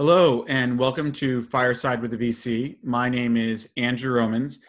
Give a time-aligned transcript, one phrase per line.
[0.00, 2.78] Hello, and welcome to Fireside with the VC.
[2.82, 4.60] My name is Andrew Romans,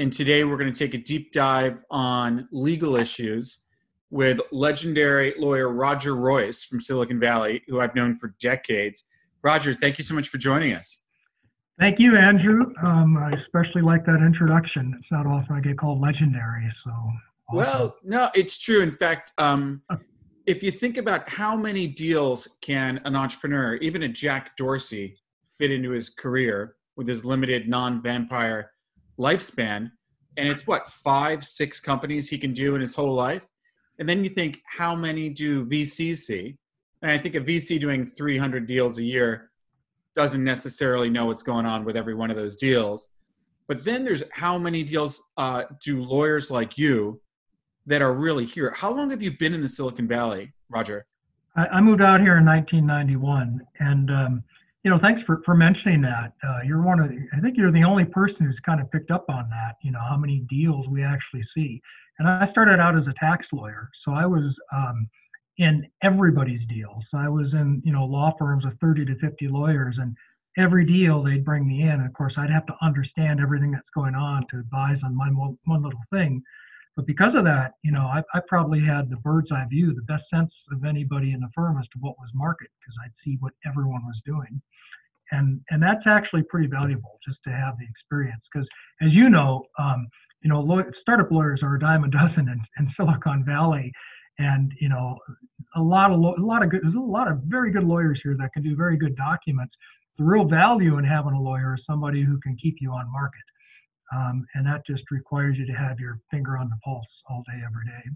[0.00, 3.62] and today we're going to take a deep dive on legal issues
[4.10, 9.04] with legendary lawyer Roger Royse from Silicon Valley, who I've known for decades.
[9.44, 10.98] Roger, thank you so much for joining us.
[11.78, 12.72] Thank you, Andrew.
[12.82, 14.92] Um, I especially like that introduction.
[14.98, 16.90] It's not often I get called legendary, so.
[16.90, 17.12] Awesome.
[17.52, 18.82] Well, no, it's true.
[18.82, 19.82] In fact, um,
[20.50, 25.16] if you think about how many deals can an entrepreneur, even a Jack Dorsey,
[25.56, 28.72] fit into his career with his limited non-vampire
[29.16, 29.92] lifespan,
[30.36, 33.46] and it's what five, six companies he can do in his whole life,
[34.00, 36.56] and then you think how many do VCs see?
[37.02, 39.52] And I think a VC doing 300 deals a year
[40.16, 43.06] doesn't necessarily know what's going on with every one of those deals.
[43.68, 47.20] But then there's how many deals uh, do lawyers like you
[47.90, 48.70] that are really here.
[48.70, 51.06] How long have you been in the Silicon Valley, Roger?
[51.56, 54.42] I, I moved out here in 1991, and um,
[54.84, 56.32] you know, thanks for for mentioning that.
[56.46, 59.10] Uh, you're one of, the, I think you're the only person who's kind of picked
[59.10, 59.74] up on that.
[59.82, 61.82] You know, how many deals we actually see.
[62.20, 65.08] And I started out as a tax lawyer, so I was um,
[65.58, 67.02] in everybody's deals.
[67.12, 70.16] I was in you know law firms of 30 to 50 lawyers, and
[70.56, 71.88] every deal they'd bring me in.
[71.88, 75.26] And of course, I'd have to understand everything that's going on to advise on my
[75.26, 76.40] one little thing.
[76.96, 80.02] But because of that, you know, I, I probably had the bird's eye view, the
[80.02, 83.36] best sense of anybody in the firm as to what was market, because I'd see
[83.40, 84.60] what everyone was doing.
[85.32, 88.42] And, and that's actually pretty valuable just to have the experience.
[88.52, 88.68] Because
[89.00, 90.08] as you know, um,
[90.42, 93.92] you know, law- startup lawyers are a dime a dozen in, in Silicon Valley,
[94.38, 95.18] and you know,
[95.76, 96.80] a lot of lo- a lot of good.
[96.82, 99.74] There's a lot of very good lawyers here that can do very good documents.
[100.18, 103.42] The real value in having a lawyer is somebody who can keep you on market.
[104.14, 107.60] Um, and that just requires you to have your finger on the pulse all day,
[107.64, 108.10] every day.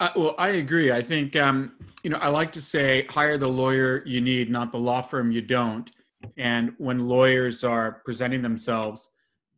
[0.00, 0.90] Uh, well, I agree.
[0.90, 4.72] I think, um, you know, I like to say hire the lawyer you need, not
[4.72, 5.88] the law firm you don't.
[6.36, 9.08] And when lawyers are presenting themselves,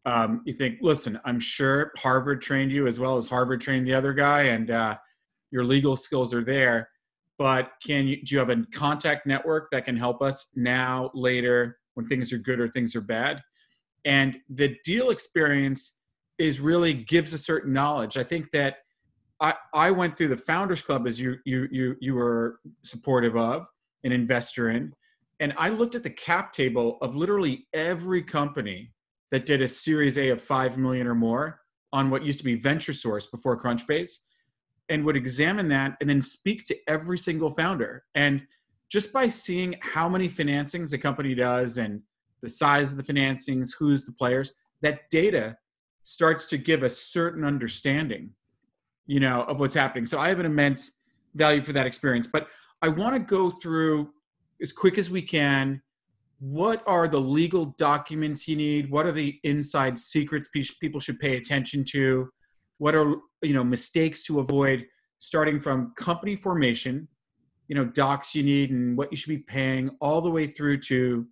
[0.06, 3.94] um, you think, listen, I'm sure Harvard trained you as well as Harvard trained the
[3.94, 4.98] other guy, and uh,
[5.50, 6.91] your legal skills are there.
[7.38, 11.78] But can you do you have a contact network that can help us now, later,
[11.94, 13.42] when things are good or things are bad?
[14.04, 15.98] And the deal experience
[16.38, 18.16] is really gives a certain knowledge.
[18.16, 18.76] I think that
[19.41, 23.66] i i went through the founders club as you you you you were supportive of
[24.04, 24.92] an investor in
[25.41, 28.92] and i looked at the cap table of literally every company
[29.32, 31.59] that did a series a of 5 million or more
[31.92, 34.19] on what used to be venture source before crunchbase
[34.88, 38.04] and would examine that and then speak to every single founder.
[38.15, 38.42] And
[38.91, 42.03] just by seeing how many financings a company does and
[42.44, 45.56] the size of the financings, who's the players, that data
[46.05, 48.31] starts to give a certain understanding,
[49.06, 50.05] you know, of what's happening.
[50.05, 50.99] So I have an immense
[51.34, 52.28] value for that experience.
[52.31, 52.49] But
[52.83, 54.10] I want to go through
[54.60, 55.81] as quick as we can
[56.38, 60.49] what are the legal documents you need what are the inside secrets
[60.81, 62.28] people should pay attention to
[62.78, 64.84] what are you know mistakes to avoid
[65.21, 67.09] starting from company formation
[67.69, 70.78] you know docs you need and what you should be paying all the way through
[70.78, 71.27] to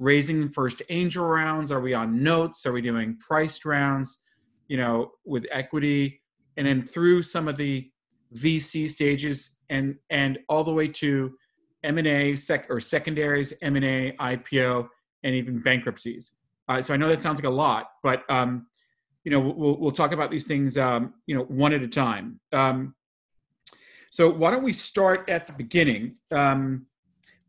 [0.00, 1.70] raising first angel rounds?
[1.70, 2.66] Are we on notes?
[2.66, 4.18] Are we doing priced rounds?
[4.66, 6.22] You know, with equity,
[6.56, 7.88] and then through some of the
[8.34, 11.32] VC stages, and and all the way to
[11.84, 14.88] M and A sec or secondaries, M and A, IPO,
[15.22, 16.32] and even bankruptcies.
[16.68, 18.66] Uh, so I know that sounds like a lot, but um,
[19.24, 22.40] you know we'll we'll talk about these things um, you know one at a time.
[22.52, 22.94] Um,
[24.10, 26.16] so why don't we start at the beginning?
[26.30, 26.86] Um,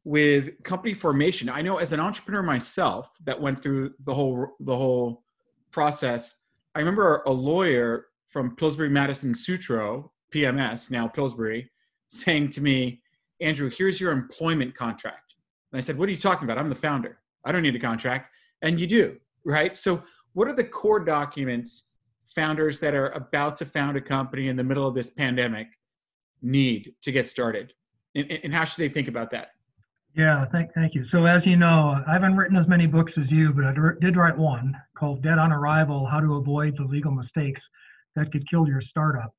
[0.03, 1.49] with company formation.
[1.49, 5.23] I know as an entrepreneur myself that went through the whole the whole
[5.71, 6.41] process
[6.75, 11.69] i remember a lawyer from pillsbury madison sutro pms now pillsbury
[12.09, 13.01] saying to me
[13.39, 15.35] andrew here's your employment contract.
[15.71, 16.57] And i said what are you talking about?
[16.57, 17.19] I'm the founder.
[17.45, 18.31] I don't need a contract.
[18.61, 19.75] And you do right?
[19.75, 21.89] So what are the core documents
[22.35, 25.67] founders that are about to found a company in the middle of this pandemic
[26.41, 27.73] need to get started?
[28.13, 29.51] And, and how should they think about that
[30.15, 31.05] yeah, thank, thank you.
[31.11, 34.17] So as you know, I haven't written as many books as you, but I did
[34.17, 37.61] write one called Dead on Arrival, How to Avoid the Legal Mistakes
[38.15, 39.33] That Could Kill Your Startup.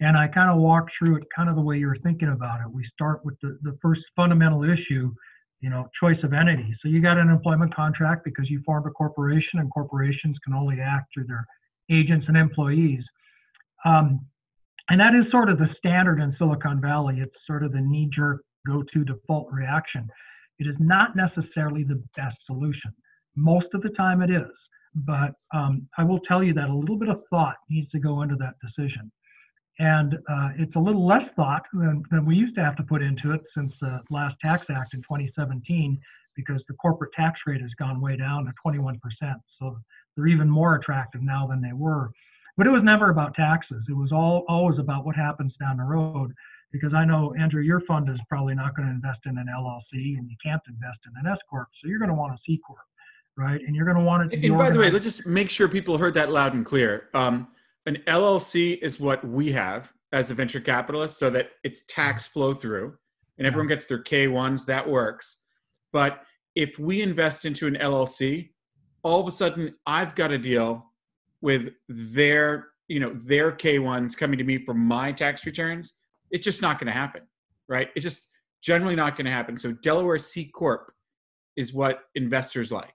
[0.00, 2.72] And I kind of walk through it kind of the way you're thinking about it.
[2.72, 5.12] We start with the, the first fundamental issue,
[5.60, 6.74] you know, choice of entity.
[6.82, 10.80] So you got an employment contract because you formed a corporation and corporations can only
[10.80, 11.46] act through their
[11.90, 13.02] agents and employees.
[13.84, 14.24] Um,
[14.88, 17.18] and that is sort of the standard in Silicon Valley.
[17.20, 20.08] It's sort of the knee jerk go to default reaction.
[20.58, 22.92] It is not necessarily the best solution.
[23.36, 24.50] Most of the time it is,
[24.94, 28.22] but um, I will tell you that a little bit of thought needs to go
[28.22, 29.10] into that decision.
[29.78, 33.02] And uh, it's a little less thought than, than, we used to have to put
[33.02, 35.98] into it since the last Tax Act in 2017
[36.36, 38.98] because the corporate tax rate has gone way down to 21%.
[39.58, 39.76] So
[40.16, 42.10] they're even more attractive now than they were.
[42.56, 43.82] But it was never about taxes.
[43.88, 46.32] It was all always about what happens down the road.
[46.72, 50.18] Because I know, Andrew, your fund is probably not going to invest in an LLC
[50.18, 51.68] and you can't invest in an S Corp.
[51.82, 52.80] So you're going to want a C Corp,
[53.36, 53.60] right?
[53.60, 55.68] And you're going to want it to And by the way, let's just make sure
[55.68, 57.08] people heard that loud and clear.
[57.12, 57.48] Um,
[57.84, 62.54] an LLC is what we have as a venture capitalist so that it's tax flow
[62.54, 62.94] through
[63.38, 65.38] and everyone gets their K1s, that works.
[65.92, 66.22] But
[66.54, 68.50] if we invest into an LLC,
[69.02, 70.86] all of a sudden I've got a deal
[71.40, 75.94] with their, you know, their K1s coming to me for my tax returns.
[76.32, 77.22] It's just not going to happen,
[77.68, 77.88] right?
[77.94, 78.28] It's just
[78.62, 79.56] generally not going to happen.
[79.56, 80.92] So Delaware C Corp
[81.56, 82.94] is what investors like.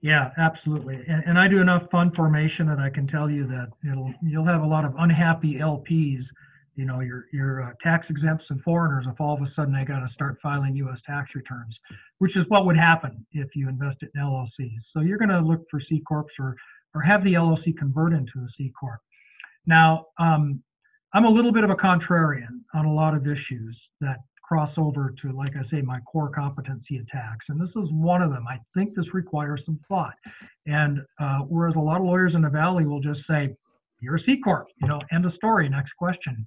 [0.00, 1.02] Yeah, absolutely.
[1.08, 4.44] And, and I do enough fund formation that I can tell you that it'll you'll
[4.44, 6.22] have a lot of unhappy LPs
[6.76, 9.84] you know your your uh, tax exempts and foreigners if all of a sudden they
[9.84, 10.98] got to start filing U.S.
[11.06, 11.74] tax returns,
[12.18, 14.78] which is what would happen if you invested in LLCs.
[14.92, 16.54] So you're going to look for C corps or
[16.94, 19.00] or have the LLC convert into a C corp.
[19.66, 20.62] Now um,
[21.16, 25.12] I'm a little bit of a contrarian on a lot of issues that cross over
[25.22, 28.46] to like I say my core competency tax, and this is one of them.
[28.48, 30.14] I think this requires some thought,
[30.66, 33.56] and uh, whereas a lot of lawyers in the valley will just say
[34.00, 36.46] you're a C corp, you know, end of story, next question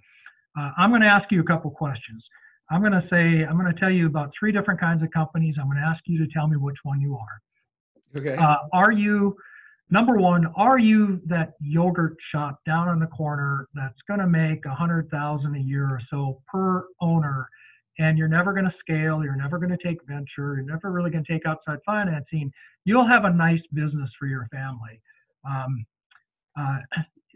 [0.57, 2.23] uh, I'm going to ask you a couple questions.
[2.71, 5.55] I'm going to say, I'm going to tell you about three different kinds of companies.
[5.59, 8.19] I'm going to ask you to tell me which one you are.
[8.19, 8.35] Okay.
[8.35, 9.35] Uh, are you,
[9.89, 14.65] number one, are you that yogurt shop down on the corner that's going to make
[14.65, 17.47] a hundred thousand a year or so per owner,
[17.97, 21.11] and you're never going to scale, you're never going to take venture, you're never really
[21.11, 22.51] going to take outside financing.
[22.85, 25.01] You'll have a nice business for your family.
[25.47, 25.85] Um,
[26.59, 26.77] uh,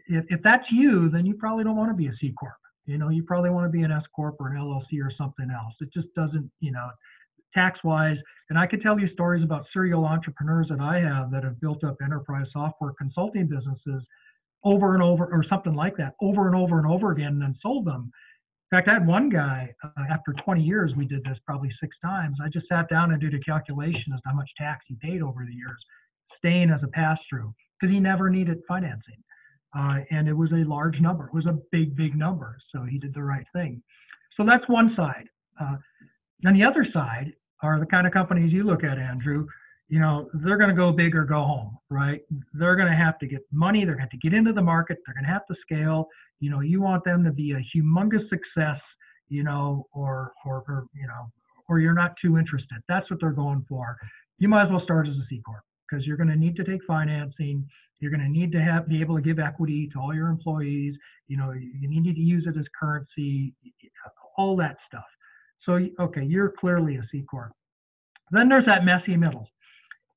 [0.08, 2.54] if, if that's you, then you probably don't want to be a C corp.
[2.86, 5.48] You know, you probably want to be an S corp or an LLC or something
[5.50, 5.74] else.
[5.80, 6.90] It just doesn't, you know,
[7.54, 8.16] tax wise.
[8.50, 11.82] And I could tell you stories about serial entrepreneurs that I have that have built
[11.84, 14.02] up enterprise software consulting businesses
[14.64, 17.54] over and over, or something like that, over and over and over again, and then
[17.60, 18.10] sold them.
[18.72, 21.96] In fact, I had one guy uh, after 20 years, we did this probably six
[22.02, 22.38] times.
[22.42, 25.20] I just sat down and did a calculation as to how much tax he paid
[25.20, 25.76] over the years,
[26.38, 29.22] staying as a pass through because he never needed financing.
[29.76, 31.26] Uh, and it was a large number.
[31.26, 32.56] It was a big, big number.
[32.72, 33.82] So he did the right thing.
[34.36, 35.28] So that's one side.
[35.60, 35.76] Uh,
[36.42, 39.46] the other side are the kind of companies you look at, Andrew.
[39.88, 42.20] You know, they're going to go big or go home, right?
[42.54, 43.84] They're going to have to get money.
[43.84, 44.98] They're going to, to get into the market.
[45.06, 46.08] They're going to have to scale.
[46.40, 48.80] You know, you want them to be a humongous success,
[49.28, 51.30] you know, or, or, or you know,
[51.68, 52.78] or you're not too interested.
[52.88, 53.96] That's what they're going for.
[54.38, 56.64] You might as well start as a C corp because you're going to need to
[56.64, 57.66] take financing.
[58.00, 60.94] You're going to need to have be able to give equity to all your employees.
[61.28, 63.54] You know, you need to use it as currency,
[64.36, 65.04] all that stuff.
[65.66, 67.52] So, okay, you're clearly a C corp.
[68.30, 69.48] Then there's that messy middle,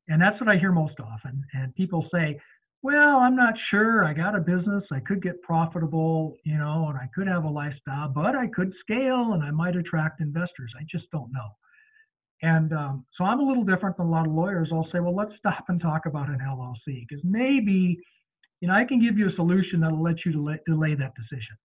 [0.08, 1.44] and that's what I hear most often.
[1.54, 2.40] And people say,
[2.82, 4.06] "Well, I'm not sure.
[4.06, 4.84] I got a business.
[4.92, 8.74] I could get profitable, you know, and I could have a lifestyle, but I could
[8.82, 10.74] scale and I might attract investors.
[10.80, 11.50] I just don't know."
[12.42, 14.70] And um, so I'm a little different than a lot of lawyers.
[14.72, 17.98] I'll say, well, let's stop and talk about an LLC because maybe,
[18.62, 21.58] you know, I can give you a solution that'll let you delay, delay that decision.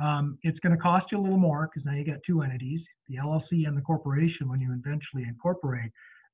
[0.00, 2.80] Um, it's going to cost you a little more because now you got two entities,
[3.08, 5.90] the LLC and the corporation, when you eventually incorporate.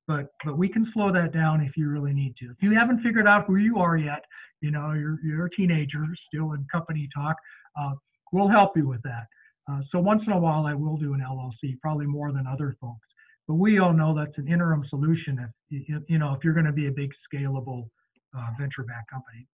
[0.07, 2.47] But but we can slow that down if you really need to.
[2.47, 4.25] If you haven't figured out who you are yet,
[4.61, 7.37] you know, you're you're a teenager still in company talk.
[7.79, 7.95] Uh,
[8.33, 9.27] we'll help you with that.
[9.69, 12.77] Uh, so once in a while, I will do an LLC, probably more than other
[12.81, 13.07] folks.
[13.49, 15.39] But we all know that's an interim solution
[15.71, 17.89] if you know if you're going to be a big scalable
[18.37, 19.47] uh, venture-backed company.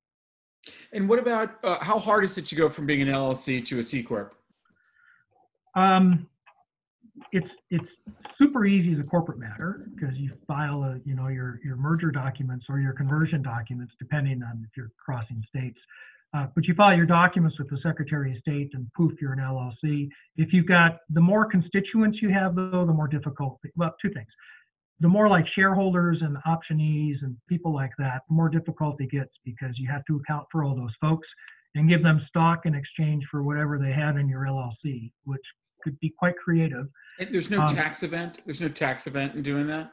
[0.93, 3.79] And what about uh, how hard is it to go from being an LLC to
[3.79, 4.35] a C corp?
[5.75, 6.29] Um,
[7.31, 7.89] it's it's
[8.39, 12.11] super easy as a corporate matter because you file a you know your your merger
[12.11, 15.79] documents or your conversion documents depending on if you're crossing states.
[16.35, 19.39] Uh, but you file your documents with the Secretary of State and poof, you're an
[19.39, 20.09] LLC.
[20.37, 23.59] If you've got the more constituents you have, though, the more difficult.
[23.77, 24.29] Well, two things.
[25.03, 29.33] The more like shareholders and optionees and people like that, the more difficult it gets
[29.45, 31.27] because you have to account for all those folks
[31.75, 35.43] and give them stock in exchange for whatever they had in your LLC, which
[35.83, 36.87] could be quite creative.
[37.19, 38.41] And there's no um, tax event.
[38.47, 39.91] There's no tax event in doing that.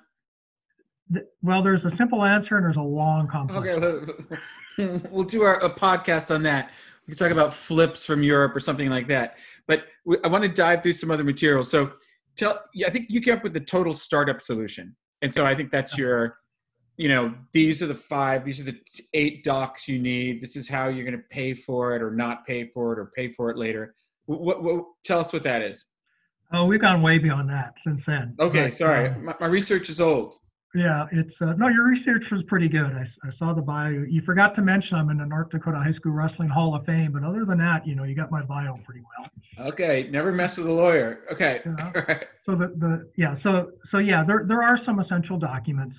[1.41, 3.67] Well, there's a simple answer and there's a long complex.
[3.67, 6.69] Okay, we'll do our, a podcast on that.
[7.07, 9.37] We can talk about flips from Europe or something like that.
[9.65, 9.85] But
[10.23, 11.71] I want to dive through some other materials.
[11.71, 11.93] So,
[12.39, 12.63] tell.
[12.85, 15.97] I think you came up with the total startup solution, and so I think that's
[15.97, 16.37] your.
[16.97, 18.43] You know, these are the five.
[18.43, 18.77] These are the
[19.13, 20.41] eight docs you need.
[20.41, 23.11] This is how you're going to pay for it, or not pay for it, or
[23.15, 23.95] pay for it later.
[24.25, 25.85] What, what, tell us what that is.
[26.53, 28.35] Oh, we've gone way beyond that since then.
[28.39, 29.09] Okay, but, sorry.
[29.09, 30.35] Um, my, my research is old.
[30.75, 31.67] Yeah, it's uh, no.
[31.67, 32.85] Your research was pretty good.
[32.85, 34.05] I, I saw the bio.
[34.07, 37.11] You forgot to mention I'm in the North Dakota High School Wrestling Hall of Fame,
[37.11, 39.67] but other than that, you know, you got my bio pretty well.
[39.69, 41.21] Okay, never mess with a lawyer.
[41.31, 41.61] Okay.
[42.45, 45.95] so the, the yeah so so yeah there there are some essential documents,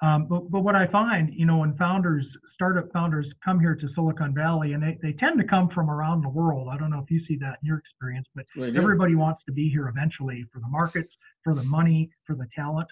[0.00, 3.88] um, but but what I find you know when founders startup founders come here to
[3.94, 6.68] Silicon Valley and they, they tend to come from around the world.
[6.72, 9.68] I don't know if you see that in your experience, but everybody wants to be
[9.68, 11.12] here eventually for the markets,
[11.42, 12.88] for the money, for the talent.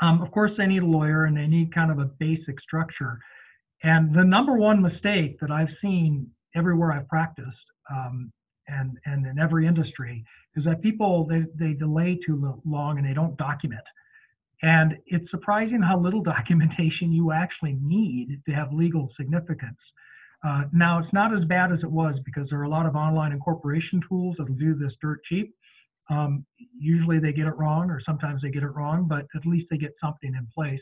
[0.00, 3.18] Um, of course, they need a lawyer and they need kind of a basic structure.
[3.82, 7.56] And the number one mistake that I've seen everywhere I've practiced
[7.90, 8.32] um,
[8.68, 10.24] and, and in every industry
[10.56, 13.82] is that people, they, they delay too long and they don't document.
[14.62, 19.78] And it's surprising how little documentation you actually need to have legal significance.
[20.46, 22.94] Uh, now, it's not as bad as it was because there are a lot of
[22.94, 25.54] online incorporation tools that'll do this dirt cheap.
[26.10, 26.44] Um,
[26.78, 29.76] usually they get it wrong, or sometimes they get it wrong, but at least they
[29.76, 30.80] get something in place.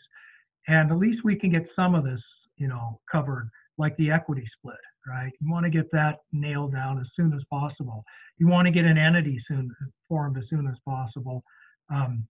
[0.69, 2.21] And at least we can get some of this,
[2.57, 5.33] you know, covered, like the equity split, right?
[5.41, 8.05] You want to get that nailed down as soon as possible.
[8.39, 9.71] You want to get an entity soon
[10.09, 11.43] formed as soon as possible.
[11.91, 12.27] Um,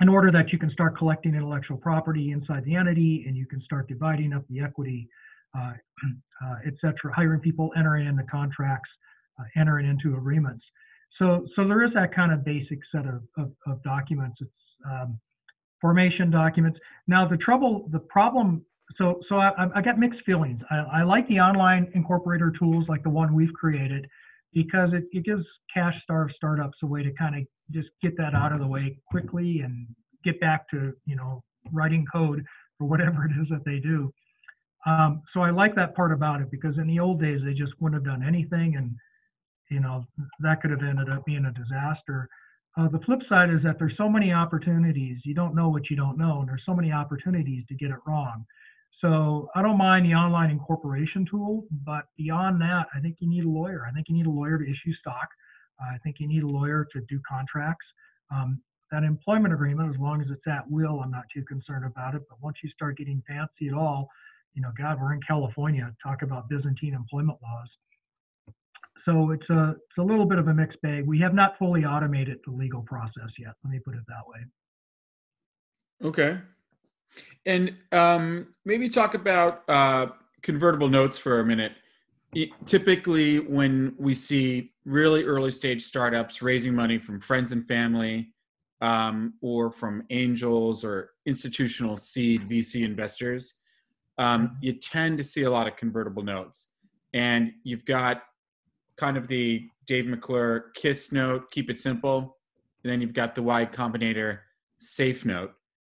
[0.00, 3.60] in order that you can start collecting intellectual property inside the entity and you can
[3.62, 5.08] start dividing up the equity,
[5.58, 5.72] uh,
[6.44, 8.88] uh, hiring people, entering into contracts,
[9.40, 10.64] uh, entering into agreements.
[11.18, 14.38] So, so there is that kind of basic set of, of, of documents.
[14.40, 14.50] It's
[14.88, 15.18] um,
[15.80, 16.78] formation documents.
[17.06, 18.64] Now, the trouble, the problem,
[18.96, 20.60] so, so I, I got mixed feelings.
[20.70, 24.06] I, I like the online incorporator tools like the one we've created
[24.52, 28.34] because it, it gives cash starved startups a way to kind of just get that
[28.34, 29.86] out of the way quickly and
[30.24, 32.44] get back to, you know, writing code
[32.78, 34.12] for whatever it is that they do.
[34.86, 37.72] Um, so I like that part about it because in the old days they just
[37.80, 38.94] wouldn't have done anything and
[39.70, 40.04] you know,
[40.40, 42.28] that could have ended up being a disaster.
[42.76, 45.18] Uh, the flip side is that there's so many opportunities.
[45.24, 47.98] You don't know what you don't know, and there's so many opportunities to get it
[48.06, 48.44] wrong.
[49.00, 53.44] So I don't mind the online incorporation tool, but beyond that, I think you need
[53.44, 53.86] a lawyer.
[53.88, 55.28] I think you need a lawyer to issue stock.
[55.80, 57.86] Uh, I think you need a lawyer to do contracts.
[58.30, 58.60] Um,
[58.90, 62.22] that employment agreement, as long as it's at will, I'm not too concerned about it.
[62.28, 64.08] But once you start getting fancy at all,
[64.54, 65.94] you know, God, we're in California.
[66.02, 67.68] Talk about Byzantine employment laws.
[69.08, 71.06] So it's a it's a little bit of a mixed bag.
[71.06, 73.54] We have not fully automated the legal process yet.
[73.64, 74.40] Let me put it that way.
[76.04, 76.38] Okay,
[77.46, 80.08] and um, maybe talk about uh,
[80.42, 81.72] convertible notes for a minute.
[82.66, 88.34] Typically, when we see really early stage startups raising money from friends and family,
[88.82, 93.54] um, or from angels or institutional seed VC investors,
[94.18, 96.68] um, you tend to see a lot of convertible notes.
[97.14, 98.22] And you've got
[98.98, 102.36] kind of the Dave McClure KISS note, keep it simple.
[102.84, 104.40] And then you've got the Y Combinator
[104.78, 105.52] safe note.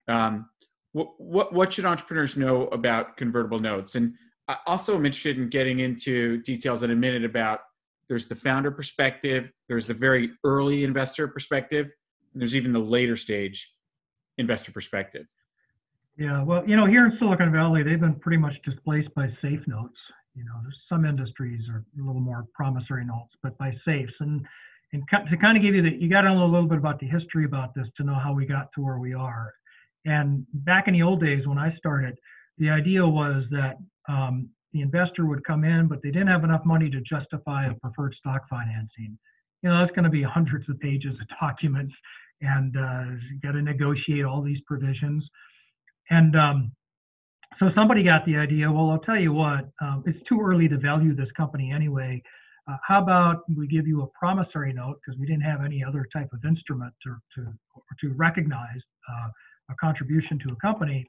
[0.08, 0.48] Um,
[0.92, 3.94] what, what, what should entrepreneurs know about convertible notes?
[3.94, 4.14] And
[4.48, 7.60] I also am interested in getting into details in a minute about
[8.08, 11.86] there's the founder perspective, there's the very early investor perspective,
[12.32, 13.72] and there's even the later stage
[14.36, 15.26] investor perspective.
[16.16, 19.60] Yeah, well, you know, here in Silicon Valley, they've been pretty much displaced by safe
[19.66, 19.96] notes
[20.34, 24.12] you know, there's some industries are a little more promissory notes, but by safes.
[24.20, 24.44] And
[24.92, 27.00] and to kind of give you the, you got to know a little bit about
[27.00, 29.52] the history about this to know how we got to where we are.
[30.04, 32.16] And back in the old days when I started,
[32.58, 33.74] the idea was that
[34.08, 37.74] um, the investor would come in, but they didn't have enough money to justify a
[37.74, 39.18] preferred stock financing.
[39.62, 41.94] You know, that's going to be hundreds of pages of documents,
[42.40, 45.24] and uh, you got to negotiate all these provisions.
[46.10, 46.72] And um,
[47.58, 50.78] so somebody got the idea, well, I'll tell you what, um, it's too early to
[50.78, 52.22] value this company anyway.
[52.68, 56.06] Uh, how about we give you a promissory note because we didn't have any other
[56.12, 57.52] type of instrument to, to,
[58.00, 59.28] to recognize uh,
[59.70, 61.06] a contribution to a company.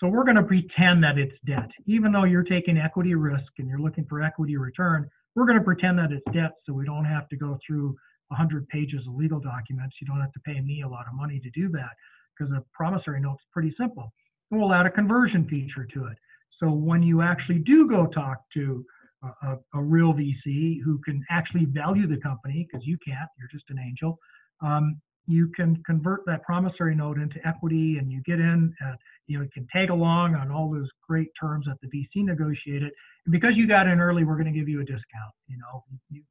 [0.00, 1.70] So we're going to pretend that it's debt.
[1.86, 5.64] Even though you're taking equity risk and you're looking for equity return, we're going to
[5.64, 7.96] pretend that it's debt so we don't have to go through
[8.28, 9.96] 100 pages of legal documents.
[10.00, 11.90] You don't have to pay me a lot of money to do that
[12.36, 14.12] because a promissory note's pretty simple
[14.50, 16.18] we'll add a conversion feature to it.
[16.60, 18.84] So when you actually do go talk to
[19.22, 23.48] a, a, a real VC who can actually value the company, because you can't, you're
[23.52, 24.18] just an angel,
[24.62, 28.92] um, you can convert that promissory note into equity and you get in, uh,
[29.26, 32.92] you know, you can tag along on all those great terms that the VC negotiated.
[33.24, 35.32] And because you got in early, we're going to give you a discount.
[35.48, 36.22] You know, you,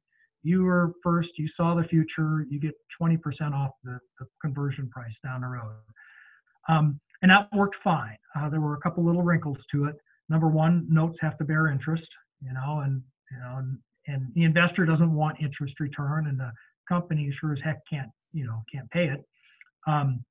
[0.44, 3.18] you were first, you saw the future, you get 20%
[3.52, 5.72] off the, the conversion price down the road.
[6.68, 8.18] Um, and that worked fine.
[8.36, 9.96] Uh, there were a couple little wrinkles to it.
[10.28, 12.06] Number one, notes have to bear interest,
[12.42, 16.52] you know, and you know, and, and the investor doesn't want interest return, and the
[16.86, 19.24] company sure as heck can't, you know, can't pay it.
[19.86, 20.22] Um,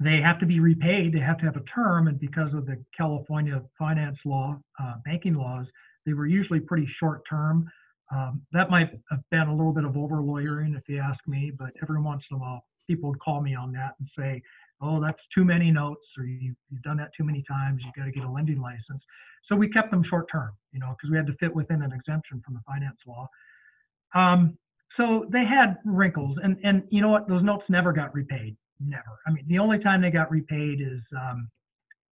[0.00, 1.12] they have to be repaid.
[1.12, 5.34] They have to have a term, and because of the California finance law, uh, banking
[5.34, 5.66] laws,
[6.06, 7.70] they were usually pretty short term.
[8.10, 11.52] Um, that might have been a little bit of over lawyering, if you ask me,
[11.58, 14.42] but every once in a while, people would call me on that and say,
[14.80, 17.82] "Oh, that's too many notes, or you, have done that too many times.
[17.84, 19.02] you've got to get a lending license."
[19.48, 21.92] So we kept them short term, you know, because we had to fit within an
[21.92, 23.28] exemption from the finance law.
[24.14, 24.56] Um,
[24.96, 27.28] so they had wrinkles, and and you know what?
[27.28, 28.56] Those notes never got repaid.
[28.80, 29.20] Never.
[29.26, 31.48] I mean, the only time they got repaid is um,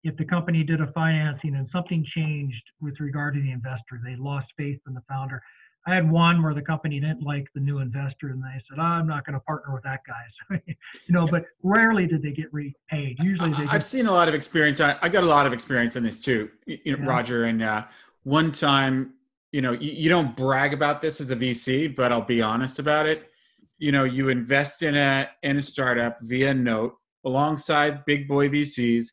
[0.04, 4.00] if the company did a financing and something changed with regard to the investor.
[4.04, 5.42] They lost faith in the founder.
[5.86, 8.82] I had one where the company didn't like the new investor, and they said, oh,
[8.82, 10.14] "I'm not going to partner with that guy."
[10.50, 10.74] So,
[11.06, 13.18] you know, but rarely did they get repaid.
[13.22, 13.64] Usually, they.
[13.64, 14.80] Get- I've seen a lot of experience.
[14.80, 17.10] I, I, got a lot of experience in this too, you know, yeah.
[17.10, 17.44] Roger.
[17.44, 17.84] And uh,
[18.24, 19.14] one time,
[19.52, 22.78] you know, you, you don't brag about this as a VC, but I'll be honest
[22.78, 23.30] about it.
[23.78, 29.06] You know, you invest in a in a startup via note alongside big boy VCs,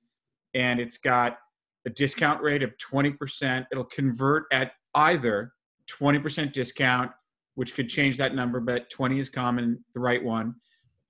[0.53, 1.37] and it's got
[1.85, 3.65] a discount rate of 20%.
[3.71, 5.53] It'll convert at either
[5.87, 7.11] 20% discount,
[7.55, 10.55] which could change that number, but 20 is common, the right one,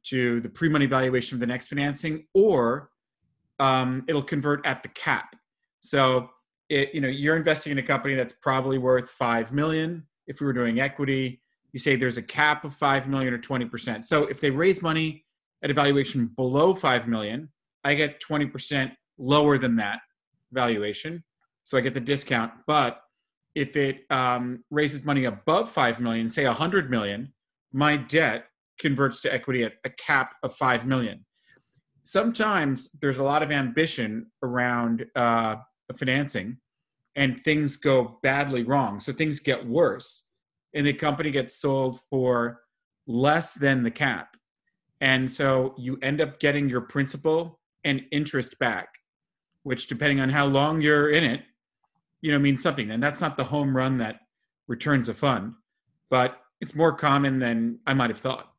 [0.05, 2.89] to the pre-money valuation of the next financing, or
[3.59, 5.35] um, it'll convert at the cap.
[5.81, 6.29] So,
[6.69, 10.05] it, you know, you're investing in a company that's probably worth five million.
[10.27, 11.41] If we were doing equity,
[11.73, 14.03] you say there's a cap of five million or 20%.
[14.03, 15.25] So, if they raise money
[15.63, 17.49] at a valuation below five million,
[17.83, 19.99] I get 20% lower than that
[20.51, 21.23] valuation,
[21.63, 22.51] so I get the discount.
[22.65, 23.01] But
[23.57, 27.33] if it um, raises money above 5 million say 100 million
[27.73, 28.45] my debt
[28.79, 31.25] converts to equity at a cap of 5 million.
[32.03, 35.55] Sometimes there's a lot of ambition around uh,
[35.97, 36.57] financing
[37.15, 38.99] and things go badly wrong.
[38.99, 40.27] So things get worse
[40.75, 42.61] and the company gets sold for
[43.07, 44.37] less than the cap.
[45.01, 48.89] And so you end up getting your principal and interest back
[49.67, 51.41] which depending on how long you're in it
[52.21, 52.91] you know means something.
[52.91, 54.21] And that's not the home run that
[54.67, 55.53] returns a fund
[56.09, 58.51] but it's more common than i might have thought.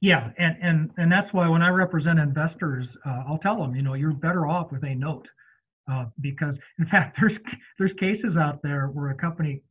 [0.00, 3.82] Yeah and and and that's why when i represent investors uh, i'll tell them you
[3.82, 5.26] know you're better off with a note
[5.90, 7.36] uh, because in fact there's
[7.78, 9.62] there's cases out there where a company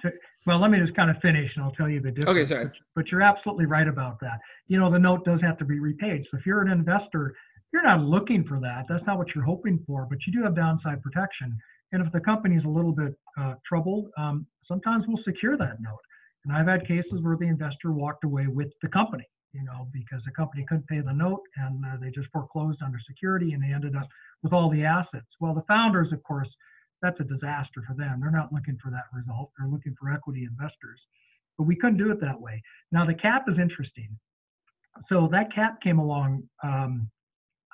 [0.00, 0.10] to,
[0.46, 2.38] well let me just kind of finish and i'll tell you the difference.
[2.38, 2.64] Okay sorry.
[2.66, 4.38] But, but you're absolutely right about that.
[4.68, 6.24] You know the note does have to be repaid.
[6.30, 7.34] So if you're an investor
[7.72, 8.84] you're not looking for that.
[8.88, 11.58] That's not what you're hoping for but you do have downside protection
[11.94, 15.80] and if the company is a little bit uh, troubled, um, sometimes we'll secure that
[15.80, 16.02] note.
[16.44, 20.20] And I've had cases where the investor walked away with the company, you know, because
[20.26, 23.72] the company couldn't pay the note and uh, they just foreclosed under security and they
[23.72, 24.08] ended up
[24.42, 25.28] with all the assets.
[25.38, 26.48] Well, the founders, of course,
[27.00, 28.18] that's a disaster for them.
[28.20, 29.52] They're not looking for that result.
[29.56, 31.00] They're looking for equity investors.
[31.56, 32.60] But we couldn't do it that way.
[32.90, 34.08] Now, the cap is interesting.
[35.08, 37.08] So that cap came along, um,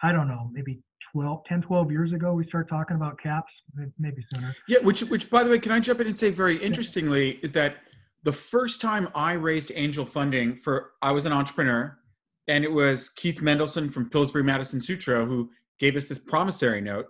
[0.03, 0.81] I don't know, maybe
[1.13, 3.53] 12, 10, 12 years ago, we started talking about caps,
[3.99, 4.55] maybe sooner.
[4.69, 7.53] Yeah, which, which by the way, can I jump in and say very interestingly is
[7.53, 7.79] that
[8.23, 11.99] the first time I raised angel funding for, I was an entrepreneur
[12.49, 17.07] and it was Keith Mendelson from Pillsbury Madison Sutro who gave us this promissory note.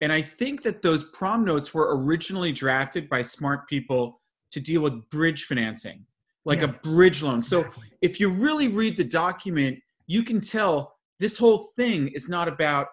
[0.00, 4.20] And I think that those prom notes were originally drafted by smart people
[4.52, 6.04] to deal with bridge financing,
[6.44, 6.66] like yeah.
[6.66, 7.42] a bridge loan.
[7.42, 7.84] So exactly.
[8.02, 12.88] if you really read the document, you can tell this whole thing is not about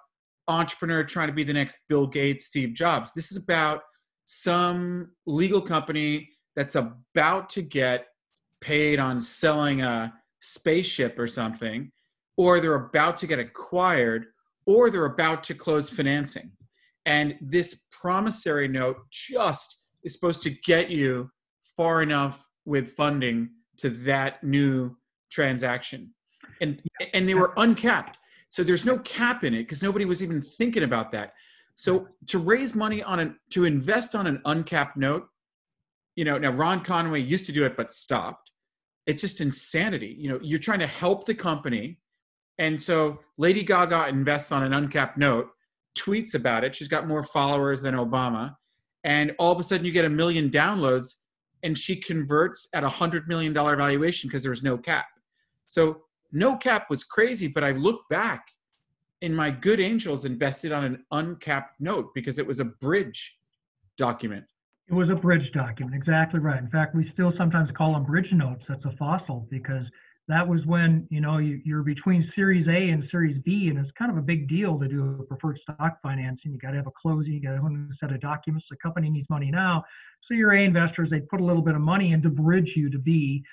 [0.47, 3.11] entrepreneur trying to be the next Bill Gates, Steve Jobs.
[3.13, 3.81] This is about
[4.25, 8.07] some legal company that's about to get
[8.61, 11.91] paid on selling a spaceship or something,
[12.38, 14.25] or they're about to get acquired,
[14.65, 16.51] or they're about to close financing.
[17.05, 21.29] And this promissory note just is supposed to get you
[21.77, 24.95] far enough with funding to that new
[25.31, 26.14] transaction.
[26.65, 26.82] And
[27.13, 28.17] and they were uncapped.
[28.49, 31.34] So there's no cap in it because nobody was even thinking about that.
[31.75, 35.28] So to raise money on an to invest on an uncapped note,
[36.15, 38.51] you know, now Ron Conway used to do it but stopped.
[39.06, 40.15] It's just insanity.
[40.17, 41.99] You know, you're trying to help the company.
[42.58, 45.49] And so Lady Gaga invests on an uncapped note,
[45.97, 46.75] tweets about it.
[46.75, 48.56] She's got more followers than Obama.
[49.04, 51.15] And all of a sudden you get a million downloads
[51.62, 55.06] and she converts at a hundred million dollar valuation because there's no cap.
[55.67, 58.47] So no cap was crazy, but I look back
[59.21, 63.38] and my good angels invested on an uncapped note because it was a bridge
[63.97, 64.45] document.
[64.88, 66.59] It was a bridge document, exactly right.
[66.59, 68.61] In fact, we still sometimes call them bridge notes.
[68.69, 69.83] That's a fossil because
[70.27, 73.89] that was when you know you, are between Series A and Series B, and it's
[73.97, 76.51] kind of a big deal to do a preferred stock financing.
[76.51, 78.67] You got to have a closing, you got to have a set of documents.
[78.69, 79.83] The company needs money now,
[80.27, 82.89] so your A investors they put a little bit of money in to bridge you
[82.91, 83.43] to B,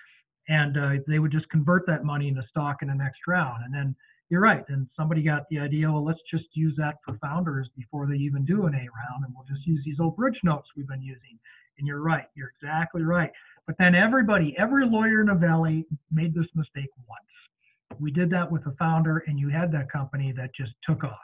[0.48, 3.64] and uh, they would just convert that money into stock in the next round.
[3.64, 3.94] And then
[4.28, 4.64] you're right.
[4.68, 8.44] And somebody got the idea, well, let's just use that for founders before they even
[8.44, 11.38] do an A round, and we'll just use these old bridge notes we've been using.
[11.78, 12.26] And you're right.
[12.34, 13.30] You're exactly right.
[13.66, 18.00] But then everybody, every lawyer in the valley made this mistake once.
[18.00, 21.18] We did that with a founder, and you had that company that just took off.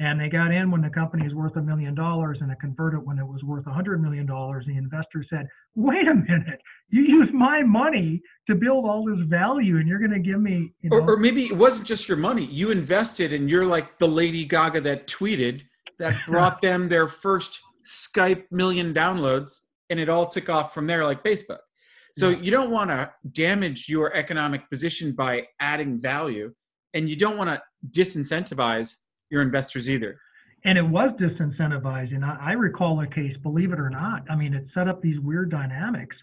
[0.00, 3.06] And they got in when the company is worth a million dollars and it converted
[3.06, 4.64] when it was worth a hundred million dollars.
[4.66, 9.76] The investor said, wait a minute, you use my money to build all this value
[9.76, 10.72] and you're going to give me.
[10.80, 12.44] You know, or, or maybe it wasn't just your money.
[12.44, 15.62] You invested and you're like the Lady Gaga that tweeted
[16.00, 21.04] that brought them their first Skype million downloads and it all took off from there
[21.04, 21.58] like Facebook.
[22.14, 22.38] So yeah.
[22.38, 26.52] you don't want to damage your economic position by adding value
[26.94, 28.94] and you don't want to disincentivize
[29.30, 30.18] your investors either.
[30.64, 32.24] And it was disincentivizing.
[32.24, 34.24] I, I recall a case, believe it or not.
[34.30, 36.16] I mean, it set up these weird dynamics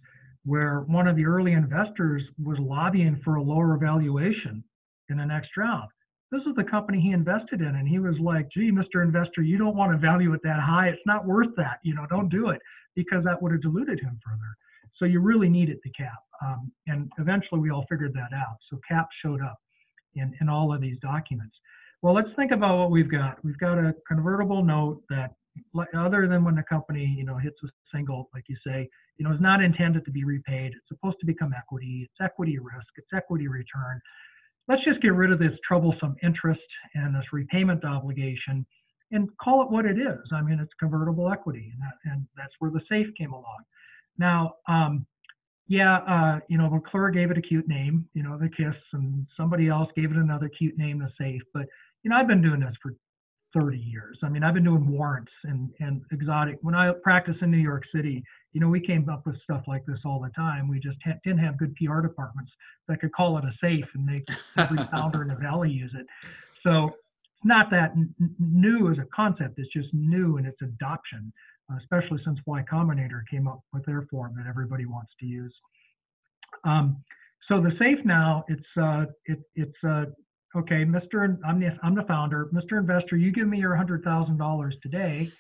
[0.45, 4.63] where one of the early investors was lobbying for a lower valuation
[5.09, 5.89] in the next round.
[6.31, 9.03] This is the company he invested in, and he was like, "Gee, Mr.
[9.03, 10.87] Investor, you don't want to value it that high.
[10.87, 11.79] It's not worth that.
[11.83, 12.61] You know, don't do it
[12.95, 14.55] because that would have diluted him further."
[14.95, 16.19] So you really needed the cap.
[16.41, 18.57] Um, and eventually, we all figured that out.
[18.69, 19.57] So cap showed up
[20.15, 21.55] in in all of these documents.
[22.01, 23.43] Well, let's think about what we've got.
[23.43, 25.35] We've got a convertible note that,
[25.95, 29.33] other than when the company, you know, hits a single, like you say, you know,
[29.33, 30.71] is not intended to be repaid.
[30.71, 32.07] It's supposed to become equity.
[32.09, 32.87] It's equity risk.
[32.97, 34.01] It's equity return.
[34.67, 36.61] Let's just get rid of this troublesome interest
[36.95, 38.65] and this repayment obligation
[39.11, 40.19] and call it what it is.
[40.33, 43.63] I mean, it's convertible equity, and, that, and that's where the safe came along.
[44.17, 45.05] Now, um,
[45.67, 49.25] yeah, uh, you know, McClure gave it a cute name, you know, the KISS, and
[49.37, 51.41] somebody else gave it another cute name, the safe.
[51.53, 51.65] But
[52.03, 52.93] you know, I've been doing this for
[53.53, 54.17] 30 years.
[54.23, 56.57] I mean, I've been doing warrants and, and exotic.
[56.61, 59.85] When I practice in New York City, you know, we came up with stuff like
[59.85, 60.67] this all the time.
[60.67, 62.51] We just ha- didn't have good PR departments
[62.87, 64.23] that could call it a safe and make
[64.57, 66.05] every founder in the valley use it.
[66.63, 69.55] So it's not that n- new as a concept.
[69.57, 71.31] It's just new in its adoption,
[71.79, 75.53] especially since Y Combinator came up with their form that everybody wants to use.
[76.63, 77.03] Um,
[77.47, 80.05] so the safe now, it's uh, it, it's uh,
[80.55, 81.37] okay, Mr.
[81.45, 82.77] I'm the, I'm the founder, Mr.
[82.77, 85.31] Investor, you give me your hundred thousand dollars today,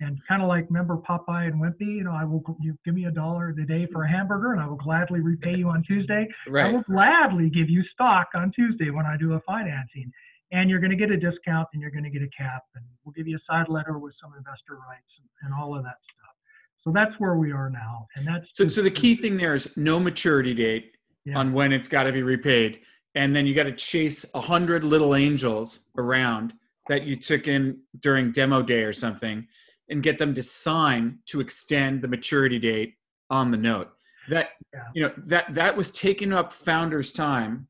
[0.00, 3.06] and kind of like remember Popeye and Wimpy, you know, I will you give me
[3.06, 6.26] a dollar a day for a hamburger, and I will gladly repay you on Tuesday.
[6.48, 6.66] Right.
[6.66, 10.10] I will gladly give you stock on Tuesday when I do a financing,
[10.52, 12.84] and you're going to get a discount and you're going to get a cap, and
[13.04, 15.96] we'll give you a side letter with some investor rights and, and all of that
[16.04, 16.34] stuff.
[16.82, 18.68] So that's where we are now, and that's so.
[18.68, 20.92] So the key thing there is no maturity date
[21.24, 21.38] yeah.
[21.38, 22.80] on when it's got to be repaid
[23.14, 26.52] and then you got to chase a hundred little angels around
[26.88, 29.46] that you took in during demo day or something
[29.88, 32.94] and get them to sign to extend the maturity date
[33.30, 33.90] on the note.
[34.28, 34.80] That yeah.
[34.94, 37.68] you know that that was taking up founders time.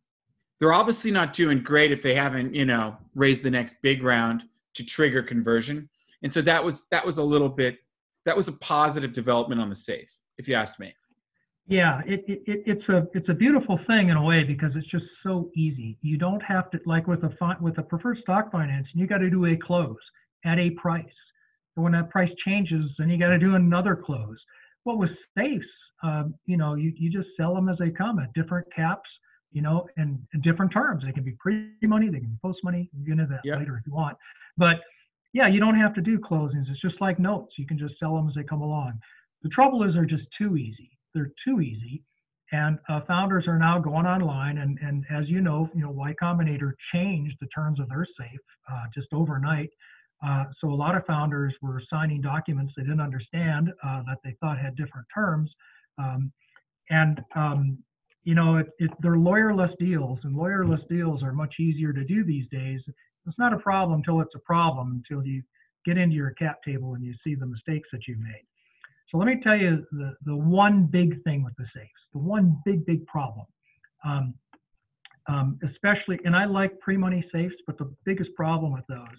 [0.61, 4.45] They're obviously not doing great if they haven't you know raised the next big round
[4.75, 5.89] to trigger conversion.
[6.23, 7.79] And so that was that was a little bit
[8.25, 10.95] that was a positive development on the safe if you asked me
[11.67, 15.07] yeah, it, it, it's a it's a beautiful thing in a way because it's just
[15.23, 15.97] so easy.
[16.03, 19.19] You don't have to like with a fi- with a preferred stock financing, you got
[19.19, 19.97] to do a close
[20.45, 21.05] at a price.
[21.77, 24.37] And when that price changes, then you got to do another close.
[24.85, 25.65] What with safes,
[26.03, 29.09] um, you know, you, you just sell them as they come at different caps,
[29.51, 31.03] you know, and, and different terms.
[31.05, 32.91] They can be pre-money, they can be post-money.
[32.93, 33.59] You can get into that yep.
[33.59, 34.19] later if you want.
[34.59, 34.77] But
[35.33, 36.71] yeah, you don't have to do closings.
[36.71, 37.55] It's just like notes.
[37.57, 39.01] You can just sell them as they come along.
[39.43, 42.03] The trouble is they're just too easy they're too easy.
[42.53, 46.15] And uh, founders are now going online, and, and as you know, you know, Y
[46.23, 48.39] Combinator changed the terms of their safe
[48.71, 49.71] uh, just overnight.
[50.25, 54.37] Uh, so a lot of founders were signing documents they didn't understand uh, that they
[54.41, 55.51] thought had different terms,
[55.99, 56.31] um,
[56.91, 57.79] and um,
[58.25, 62.25] you know, it, it, they're lawyerless deals, and lawyerless deals are much easier to do
[62.25, 62.81] these days.
[63.27, 65.43] It's not a problem until it's a problem, until you
[65.85, 68.45] get into your cap table and you see the mistakes that you made.
[69.15, 72.61] So let me tell you the, the one big thing with the safes, the one
[72.65, 73.47] big, big problem.
[74.05, 74.35] Um,
[75.29, 79.17] um, especially, and I like pre-money safes, but the biggest problem with those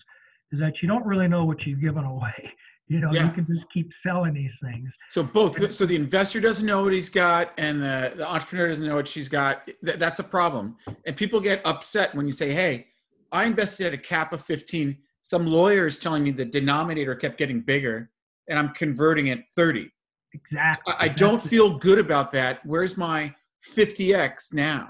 [0.52, 2.52] is that you don't really know what you've given away.
[2.88, 3.26] You know, yeah.
[3.26, 4.88] you can just keep selling these things.
[5.10, 8.86] So both, so the investor doesn't know what he's got, and the, the entrepreneur doesn't
[8.86, 9.66] know what she's got.
[9.84, 10.76] Th- that's a problem,
[11.08, 12.86] and people get upset when you say, "Hey,
[13.32, 17.40] I invested at a cap of 15." Some lawyer is telling me the denominator kept
[17.40, 18.12] getting bigger,
[18.48, 19.92] and I'm converting at 30.
[20.34, 20.94] Exactly.
[20.98, 22.60] I, I don't feel good about that.
[22.66, 23.34] Where's my
[23.76, 24.90] 50x now?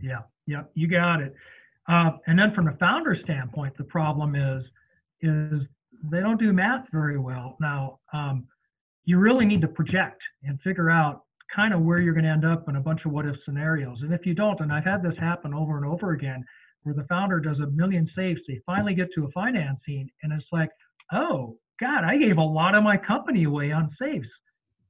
[0.00, 1.34] Yeah, yeah, you got it.
[1.88, 4.64] Uh, and then from the founder standpoint, the problem is
[5.20, 5.62] is
[6.10, 7.56] they don't do math very well.
[7.60, 8.46] Now, um,
[9.04, 11.22] you really need to project and figure out
[11.54, 13.98] kind of where you're going to end up in a bunch of what if scenarios.
[14.02, 16.44] And if you don't, and I've had this happen over and over again,
[16.82, 20.46] where the founder does a million safes, They finally get to a financing, and it's
[20.52, 20.70] like,
[21.12, 24.28] oh God, I gave a lot of my company away on safes,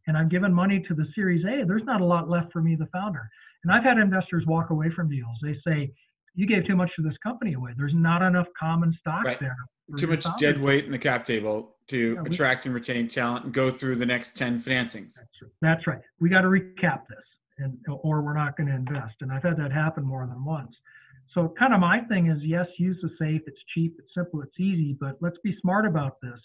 [0.06, 1.64] and I'm giving money to the Series A.
[1.66, 3.28] There's not a lot left for me, the founder.
[3.62, 5.36] And I've had investors walk away from deals.
[5.42, 5.90] They say,
[6.34, 7.72] you gave too much to this company away.
[7.76, 9.40] There's not enough common stock right.
[9.40, 9.56] there.
[9.96, 10.38] Too much founder.
[10.38, 13.70] dead weight in the cap table to yeah, we, attract and retain talent and go
[13.70, 15.14] through the next 10 financings.
[15.14, 15.50] That's right.
[15.62, 16.00] That's right.
[16.20, 17.18] We got to recap this
[17.58, 19.14] and or we're not going to invest.
[19.20, 20.74] And I've had that happen more than once.
[21.34, 23.42] So kind of my thing is yes, use the safe.
[23.46, 26.38] It's cheap, it's simple, it's easy, but let's be smart about this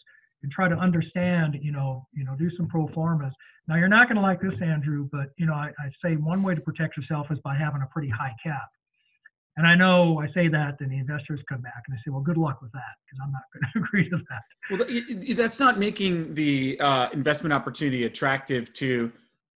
[0.43, 3.33] and try to understand, you know, you know, do some pro formas.
[3.67, 6.43] Now you're not going to like this, Andrew, but you know, I, I say one
[6.43, 8.69] way to protect yourself is by having a pretty high cap.
[9.57, 12.21] And I know I say that, then the investors come back and they say, "Well,
[12.21, 15.27] good luck with that," because I'm not going to agree to that.
[15.27, 19.11] Well, that's not making the uh, investment opportunity attractive to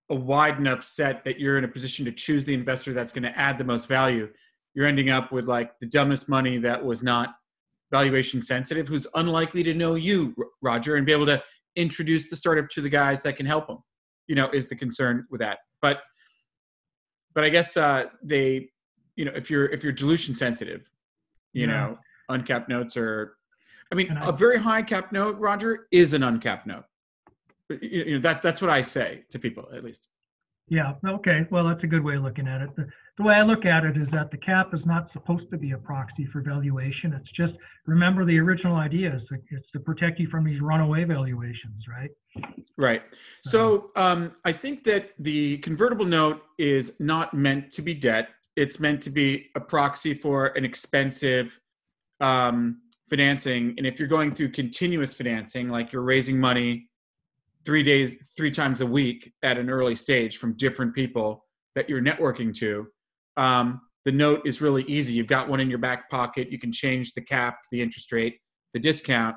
[0.10, 3.24] a wide enough set that you're in a position to choose the investor that's going
[3.24, 4.30] to add the most value.
[4.74, 7.36] You're ending up with like the dumbest money that was not
[7.94, 11.42] valuation sensitive, who's unlikely to know you, Roger, and be able to
[11.76, 13.78] introduce the startup to the guys that can help them.
[14.28, 15.60] You know, is the concern with that.
[15.82, 16.02] But
[17.36, 18.70] but I guess uh, they
[19.16, 20.90] you know if you're if you're dilution sensitive
[21.54, 21.68] you yeah.
[21.68, 21.98] know
[22.30, 23.38] uncapped notes are
[23.92, 26.86] i mean I, a very high cap note roger is an uncapped note
[27.82, 30.08] you know that that's what i say to people at least
[30.70, 33.44] yeah okay well that's a good way of looking at it the, the way i
[33.44, 36.42] look at it is that the cap is not supposed to be a proxy for
[36.42, 37.14] valuation.
[37.14, 37.54] It's just
[37.86, 39.22] remember the original idea is
[39.52, 42.10] it's to protect you from these runaway valuations right?
[42.78, 43.04] Right.
[43.46, 48.30] So um, i think that the convertible note is not meant to be debt.
[48.56, 51.60] It's meant to be a proxy for an expensive
[52.20, 53.76] um, financing.
[53.78, 56.90] And if you're going through continuous financing, like you're raising money
[57.66, 61.46] three days, three times a week at an early stage from different people
[61.76, 62.88] that you're networking to,
[63.38, 65.14] um, the note is really easy.
[65.14, 66.52] You've got one in your back pocket.
[66.52, 68.38] You can change the cap, the interest rate,
[68.74, 69.36] the discount,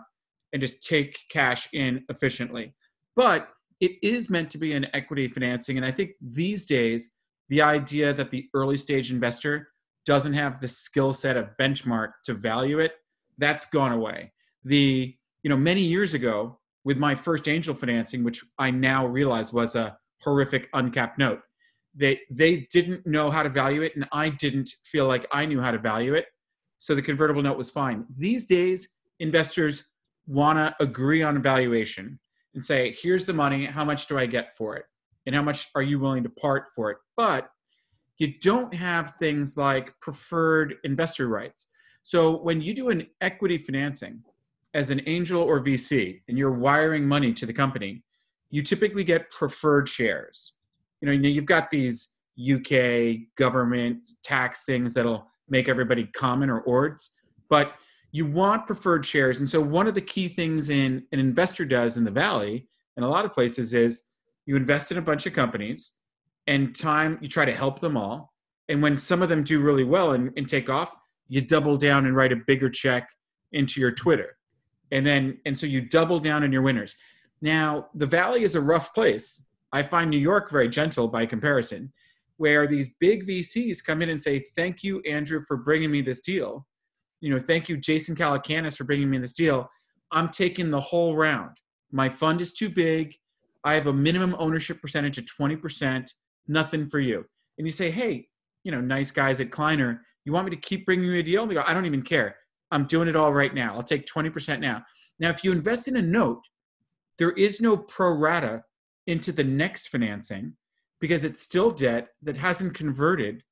[0.53, 2.75] and just take cash in efficiently.
[3.15, 3.49] But
[3.81, 5.77] it is meant to be an equity financing.
[5.77, 7.15] And I think these days,
[7.49, 9.69] the idea that the early stage investor
[10.07, 12.93] doesn't have the skill set of benchmark to value it
[13.39, 14.33] that's gone away
[14.65, 19.53] the you know many years ago with my first angel financing which i now realize
[19.53, 21.41] was a horrific uncapped note
[21.97, 25.61] they they didn't know how to value it and i didn't feel like i knew
[25.61, 26.27] how to value it.
[26.79, 28.05] So the convertible note was fine.
[28.19, 29.87] These days investors
[30.27, 32.19] want to agree on a valuation
[32.55, 33.65] and say here's the money.
[33.65, 34.85] How much do i get for it?
[35.27, 36.99] And how much are you willing to part for it?
[37.17, 37.49] But
[38.19, 41.67] you don't have things like preferred investor rights.
[42.03, 44.23] So when you do an equity financing
[44.75, 48.03] as an angel or vc and you're wiring money to the company
[48.51, 50.53] you typically get preferred shares
[51.01, 52.15] you know you've got these
[52.53, 57.13] uk government tax things that'll make everybody common or ords
[57.49, 57.75] but
[58.13, 59.41] you want preferred shares.
[59.41, 63.05] And so one of the key things in an investor does in the valley and
[63.05, 64.05] a lot of places is
[64.47, 65.97] you invest in a bunch of companies
[66.47, 68.33] and time you try to help them all.
[68.69, 70.95] And when some of them do really well and, and take off
[71.29, 73.09] you double down and write a bigger check
[73.53, 74.37] into your twitter.
[74.93, 76.95] And then and so you double down on your winners.
[77.43, 81.93] Now the valley is a rough place i find new york very gentle by comparison
[82.39, 86.21] where these big vcs come in and say thank you andrew for bringing me this
[86.21, 86.67] deal
[87.21, 89.69] you know thank you jason calacanis for bringing me this deal
[90.13, 91.57] i'm taking the whole round
[91.93, 93.15] my fund is too big
[93.67, 96.09] I have a minimum ownership percentage of 20%,
[96.47, 97.25] nothing for you.
[97.59, 98.29] And you say, hey,
[98.63, 101.47] you know, nice guys at Kleiner, you want me to keep bringing you a deal?
[101.47, 102.37] They go, I don't even care.
[102.71, 103.75] I'm doing it all right now.
[103.75, 104.85] I'll take 20% now.
[105.19, 106.43] Now, if you invest in a note,
[107.19, 108.63] there is no pro rata
[109.07, 110.55] into the next financing
[111.01, 113.43] because it's still debt that hasn't converted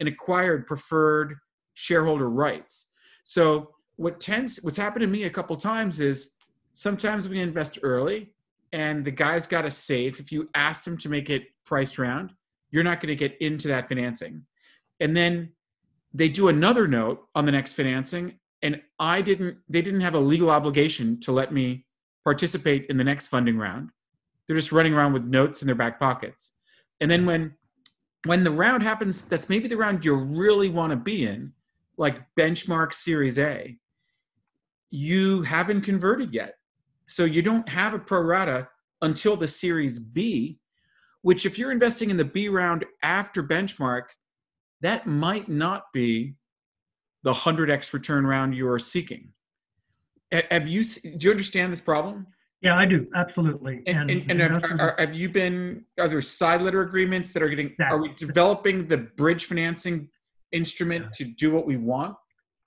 [0.00, 1.36] and acquired preferred
[1.74, 2.88] shareholder rights.
[3.24, 6.32] So what tends what's happened to me a couple times is
[6.72, 8.34] sometimes we invest early
[8.72, 12.32] and the guy's got a safe, if you asked him to make it priced round,
[12.72, 14.42] you're not going to get into that financing.
[14.98, 15.50] And then
[16.12, 20.20] they do another note on the next financing, and I didn't, they didn't have a
[20.20, 21.86] legal obligation to let me
[22.24, 23.90] participate in the next funding round.
[24.46, 26.52] They're just running around with notes in their back pockets.
[27.00, 27.54] And then when
[28.24, 31.52] when the round happens, that's maybe the round you really want to be in,
[31.98, 33.76] like benchmark series A,
[34.90, 36.54] you haven't converted yet.
[37.06, 38.68] So you don't have a pro rata
[39.02, 40.58] until the Series B,
[41.22, 44.04] which, if you're investing in the B round after benchmark,
[44.80, 46.34] that might not be
[47.22, 49.28] the 100x return round you are seeking.
[50.50, 52.26] Have you, do you understand this problem?
[52.64, 53.06] Yeah, I do.
[53.14, 53.82] Absolutely.
[53.86, 57.42] And, and, and, and have, are, have, you been, are there side letter agreements that
[57.42, 60.08] are getting, are we developing the bridge financing
[60.50, 61.26] instrument yeah.
[61.26, 62.16] to do what we want?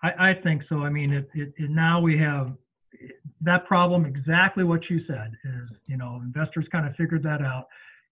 [0.04, 0.84] I, I think so.
[0.84, 2.54] I mean, it, it, it, now we have
[3.42, 7.66] that problem exactly what you said is you know investors kind of figured that out,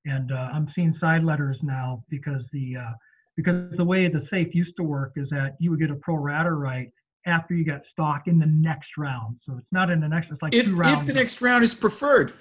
[0.05, 2.93] and uh, I'm seeing side letters now because the uh,
[3.35, 6.15] because the way the safe used to work is that you would get a pro
[6.15, 6.91] rata right
[7.25, 9.37] after you got stock in the next round.
[9.45, 10.31] So it's not in the next.
[10.31, 11.01] It's like if, two rounds.
[11.01, 12.33] If the next round is preferred,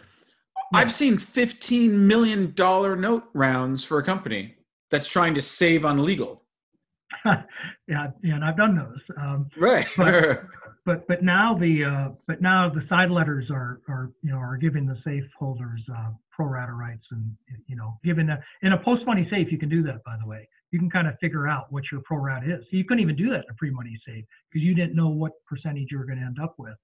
[0.72, 0.80] yeah.
[0.80, 4.56] I've seen fifteen million dollar note rounds for a company
[4.90, 6.42] that's trying to save on legal.
[7.24, 9.16] yeah, yeah, and I've done those.
[9.20, 9.86] Um, right.
[9.96, 10.44] But,
[10.84, 14.56] but but now the uh, but now the side letters are are you know are
[14.56, 17.34] giving the safe holders uh, pro rata rights and
[17.66, 20.28] you know given a, in a post money safe you can do that by the
[20.28, 22.62] way you can kind of figure out what your pro rata is.
[22.62, 25.08] So you couldn't even do that in a pre money safe because you didn't know
[25.08, 26.74] what percentage you were going to end up with.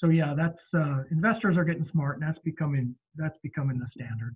[0.00, 4.34] So yeah, that's uh, investors are getting smart, and that's becoming that's becoming the standard.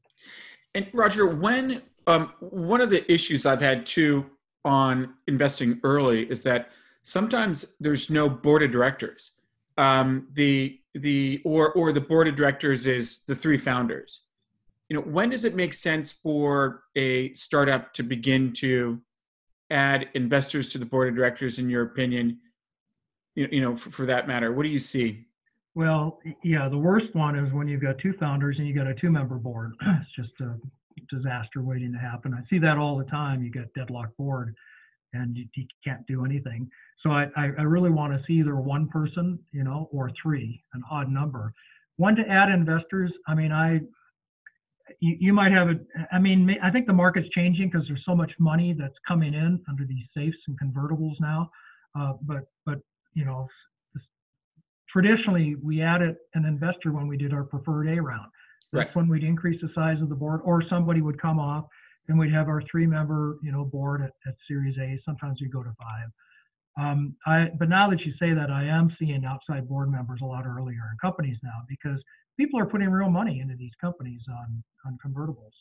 [0.75, 4.27] And Roger, when um, one of the issues I've had too
[4.67, 6.69] on investing early is that
[7.03, 9.31] sometimes there's no board of directors.
[9.79, 14.27] Um, the the or or the board of directors is the three founders.
[14.91, 19.01] You know, when does it make sense for a startup to begin to
[19.71, 21.61] add investors to the board of directors?
[21.61, 22.41] In your opinion,
[23.37, 25.27] you, you know, for, for that matter, what do you see?
[25.77, 28.95] Well, yeah, the worst one is when you've got two founders and you've got a
[28.95, 29.75] two-member board.
[29.81, 30.57] it's just a
[31.09, 32.35] disaster waiting to happen.
[32.35, 33.45] I see that all the time.
[33.45, 34.57] You get deadlock board,
[35.13, 36.69] and you, you can't do anything.
[37.05, 40.83] So I, I really want to see either one person, you know, or three, an
[40.91, 41.55] odd number.
[41.97, 43.13] One to add investors.
[43.29, 43.81] I mean, I
[45.01, 45.75] you, you might have a,
[46.13, 49.61] I mean, I think the market's changing because there's so much money that's coming in
[49.69, 51.51] under these safes and convertibles now.
[51.99, 52.79] Uh, but but
[53.15, 53.49] you know,
[54.89, 58.31] traditionally we added an investor when we did our preferred A round.
[58.73, 58.97] That's right.
[58.97, 61.65] when we'd increase the size of the board, or somebody would come off,
[62.09, 65.01] and we'd have our three-member, you know, board at, at Series A.
[65.05, 66.09] Sometimes we go to five.
[66.79, 70.27] Um, I, but now that you say that, I am seeing outside board members a
[70.27, 72.01] lot earlier in companies now because
[72.39, 75.53] people are putting real money into these companies on on convertibles.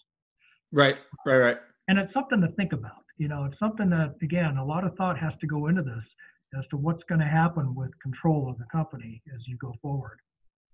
[0.72, 1.58] Right, right, right.
[1.88, 3.04] And it's something to think about.
[3.18, 6.04] You know, it's something that again, a lot of thought has to go into this
[6.58, 10.20] as to what's going to happen with control of the company as you go forward.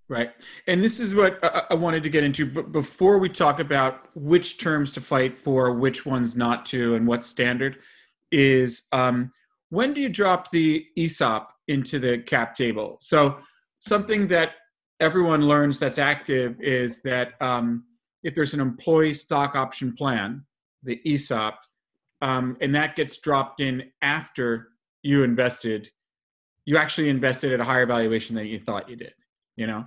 [0.08, 0.32] Right.
[0.68, 1.40] And this is what
[1.72, 2.46] I wanted to get into.
[2.46, 7.08] But before we talk about which terms to fight for, which ones not to, and
[7.08, 7.78] what standard,
[8.32, 9.32] is um,
[9.70, 12.98] when do you drop the ESOP into the cap table?
[13.02, 13.38] So,
[13.80, 14.52] something that
[15.00, 17.84] everyone learns that's active is that um,
[18.24, 20.44] if there's an employee stock option plan,
[20.84, 21.56] the ESOP,
[22.22, 24.70] um, and that gets dropped in after
[25.04, 25.92] you invested,
[26.66, 29.14] you actually invested at a higher valuation than you thought you did
[29.56, 29.86] you know?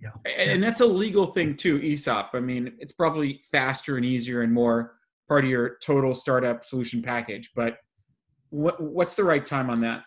[0.00, 0.10] Yeah.
[0.36, 4.52] And, that's a legal thing too esop i mean it's probably faster and easier and
[4.52, 4.96] more
[5.28, 7.78] part of your total startup solution package but
[8.50, 10.02] what what's the right time on that?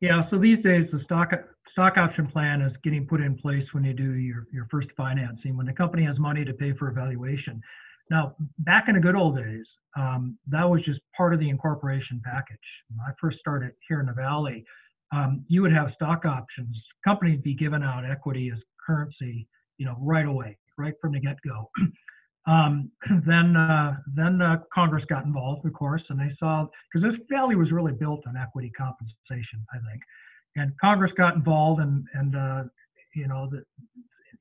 [0.00, 1.32] Yeah so these days the stock
[1.72, 5.56] stock option plan is getting put in place when you do your, your first financing
[5.56, 7.60] when the company has money to pay for a valuation
[8.10, 12.20] now back in the good old days um, that was just part of the incorporation
[12.24, 14.64] package when i first started here in the valley
[15.12, 16.76] um, you would have stock options.
[17.04, 19.46] Companies be given out equity as currency,
[19.78, 21.70] you know, right away, right from the get-go.
[22.46, 22.90] um,
[23.26, 27.56] then, uh, then uh, Congress got involved, of course, and they saw because this valley
[27.56, 30.02] was really built on equity compensation, I think,
[30.56, 32.62] and Congress got involved, and and uh,
[33.14, 33.64] you know the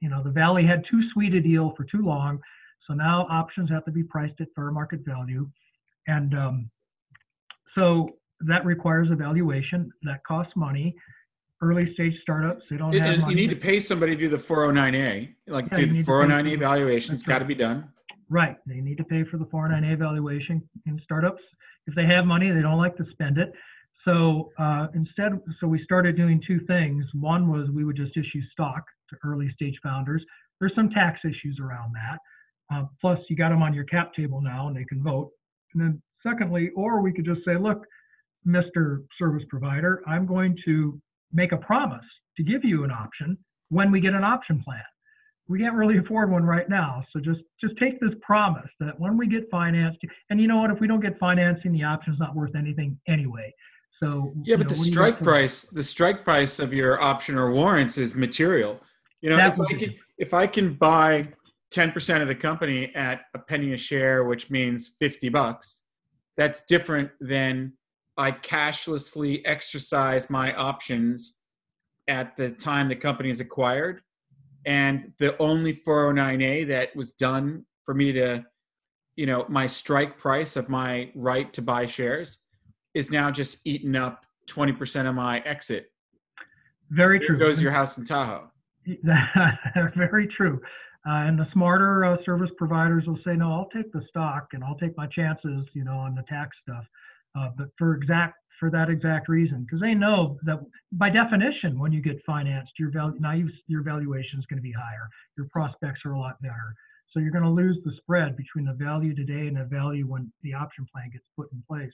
[0.02, 2.40] you know the valley had too sweet a deal for too long,
[2.88, 5.48] so now options have to be priced at fair market value,
[6.08, 6.70] and um,
[7.76, 8.10] so
[8.42, 9.92] that requires evaluation.
[10.04, 10.96] That costs money.
[11.62, 13.34] Early stage startups, they don't have money.
[13.34, 17.14] You need to pay somebody to do the 409A, like yeah, do the 409A evaluation.
[17.14, 17.90] It's got to be done.
[18.30, 18.56] Right.
[18.66, 21.42] They need to pay for the 409A evaluation in startups.
[21.86, 23.52] If they have money, they don't like to spend it.
[24.06, 27.06] So uh, instead, so we started doing two things.
[27.14, 30.24] One was we would just issue stock to early stage founders.
[30.60, 32.20] There's some tax issues around that.
[32.74, 35.32] Uh, plus, you got them on your cap table now, and they can vote.
[35.74, 37.86] And then, secondly, or we could just say, look,
[38.48, 39.04] Mr.
[39.18, 41.00] Service Provider, I'm going to
[41.34, 42.06] make a promise
[42.38, 43.38] to give you an option
[43.70, 44.82] when we get an option plan.
[45.48, 49.18] We can't really afford one right now, so just just take this promise that when
[49.18, 49.98] we get financed,
[50.30, 53.52] and you know what, if we don't get financing, the option's not worth anything anyway.
[54.02, 57.98] So yeah, but know, the strike price, the strike price of your option or warrants
[57.98, 58.80] is material.
[59.22, 61.28] You know, if I, can, if I can buy
[61.74, 65.82] 10% of the company at a penny a share, which means 50 bucks,
[66.38, 67.74] that's different than
[68.16, 71.38] I cashlessly exercise my options
[72.08, 74.02] at the time the company is acquired.
[74.66, 78.46] And the only 409A that was done for me to,
[79.18, 82.40] you know, my strike price of my right to buy shares
[82.94, 85.92] is now just eaten up 20% of my exit.
[86.90, 87.38] Very There true.
[87.40, 88.50] goes your house in Tahoe.
[89.96, 90.60] Very true.
[91.08, 94.64] Uh, and the smarter uh, service providers will say, no, I'll take the stock and
[94.64, 96.84] I'll take my chances, you know, on the tax stuff.
[97.38, 100.60] Uh, but for exact for that exact reason, because they know that
[100.92, 104.64] by definition, when you get financed, your value now you, your valuation is going to
[104.64, 105.08] be higher.
[105.38, 106.76] Your prospects are a lot better.
[107.14, 110.32] So you're going to lose the spread between the value today and the value when
[110.44, 111.94] the option plan gets put in place.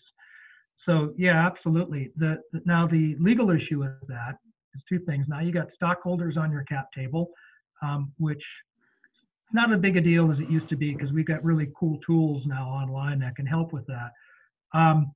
[0.86, 2.12] So yeah, absolutely.
[2.18, 4.38] The, the now the legal issue with that
[4.76, 5.26] is two things.
[5.28, 7.32] Now you got stockholders on your cap table,
[7.82, 11.28] um, which is not as big a deal as it used to be because we've
[11.28, 14.12] got really cool tools now online that can help with that.
[14.78, 15.12] Um,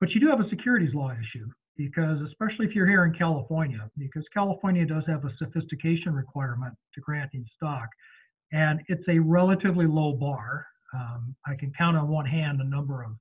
[0.00, 3.88] but you do have a securities law issue because, especially if you're here in California,
[3.96, 7.88] because California does have a sophistication requirement to granting stock,
[8.52, 10.66] and it's a relatively low bar.
[10.92, 13.12] Um, I can count on one hand the number of,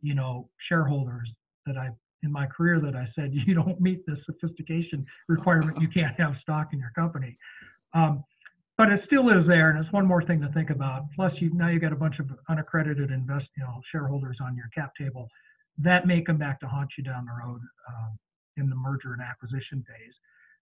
[0.00, 1.30] you know, shareholders
[1.70, 1.90] that I
[2.22, 6.34] in my career that I said you don't meet the sophistication requirement, you can't have
[6.42, 7.36] stock in your company.
[7.94, 8.24] Um,
[8.76, 11.04] but it still is there, and it's one more thing to think about.
[11.14, 14.68] Plus, you now you got a bunch of unaccredited invest, you know, shareholders on your
[14.74, 15.28] cap table.
[15.78, 18.18] That may come back to haunt you down the road um,
[18.56, 20.14] in the merger and acquisition phase.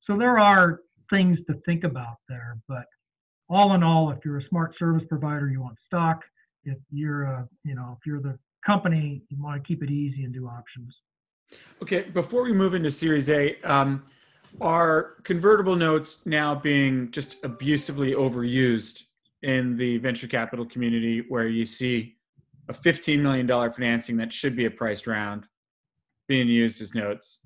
[0.05, 0.81] So there are
[1.11, 2.59] things to think about there.
[2.67, 2.87] But
[3.49, 6.21] all in all, if you're a smart service provider, you want stock.
[6.65, 10.25] If you're a, you know, if you're the company, you want to keep it easy
[10.25, 10.95] and do options.
[11.83, 14.05] Okay, before we move into Series A, um,
[14.61, 19.03] are convertible notes now being just abusively overused
[19.43, 22.17] in the venture capital community where you see
[22.69, 25.47] a $15 million financing that should be a priced round
[26.27, 27.41] being used as notes?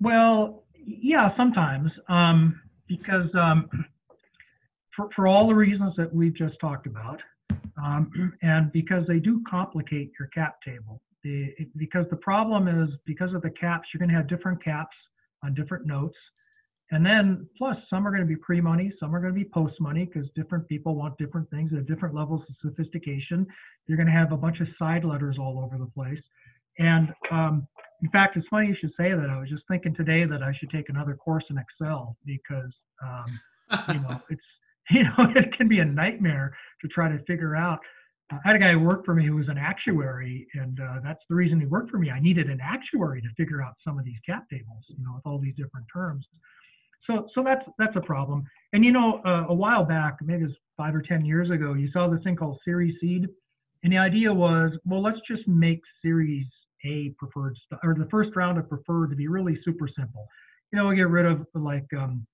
[0.00, 3.68] Well, yeah, sometimes um, because um,
[4.96, 7.20] for, for all the reasons that we've just talked about,
[7.82, 11.00] um, and because they do complicate your cap table.
[11.22, 14.96] The, because the problem is because of the caps, you're going to have different caps
[15.44, 16.16] on different notes.
[16.92, 20.06] And then plus some are going to be pre-money, some are going to be post-money
[20.06, 23.46] because different people want different things at different levels of sophistication.
[23.86, 26.20] You're going to have a bunch of side letters all over the place.
[26.78, 27.68] And um,
[28.02, 29.28] in fact, it's funny you should say that.
[29.30, 32.72] I was just thinking today that I should take another course in Excel because
[33.02, 33.40] um,
[33.94, 34.40] you know it's
[34.94, 37.78] you know it can be a nightmare to try to figure out.
[38.32, 41.22] I had a guy who worked for me who was an actuary, and uh, that's
[41.28, 42.10] the reason he worked for me.
[42.10, 45.26] I needed an actuary to figure out some of these cap tables, you know, with
[45.26, 46.24] all these different terms.
[47.06, 48.44] So, so that's that's a problem.
[48.72, 51.74] And you know, uh, a while back, maybe it was five or ten years ago,
[51.74, 53.26] you saw this thing called Series Seed,
[53.82, 56.46] and the idea was, well, let's just make Series
[56.84, 60.26] A preferred st- or the first round of preferred to be really super simple.
[60.72, 62.26] You know, we get rid of like um,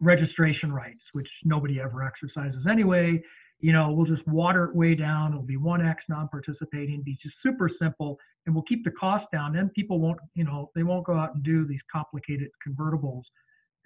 [0.00, 3.22] registration rights, which nobody ever exercises anyway.
[3.60, 5.32] You know, we'll just water it way down.
[5.32, 9.54] It'll be 1x non-participating, be just super simple, and we'll keep the cost down.
[9.54, 13.22] Then people won't, you know, they won't go out and do these complicated convertibles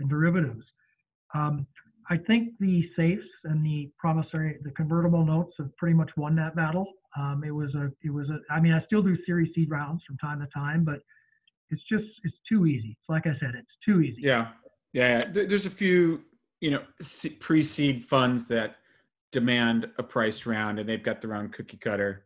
[0.00, 0.64] and derivatives.
[1.34, 1.66] Um,
[2.10, 6.56] I think the safes and the promissory, the convertible notes have pretty much won that
[6.56, 6.94] battle.
[7.16, 10.02] Um, it was a, it was a, I mean, I still do series seed rounds
[10.06, 11.00] from time to time, but
[11.70, 12.96] it's just, it's too easy.
[12.98, 14.22] It's like I said, it's too easy.
[14.22, 14.48] Yeah.
[14.92, 15.24] Yeah.
[15.30, 16.22] There's a few,
[16.60, 16.82] you know,
[17.40, 18.76] pre seed funds that
[19.32, 22.24] demand a priced round and they've got their own cookie cutter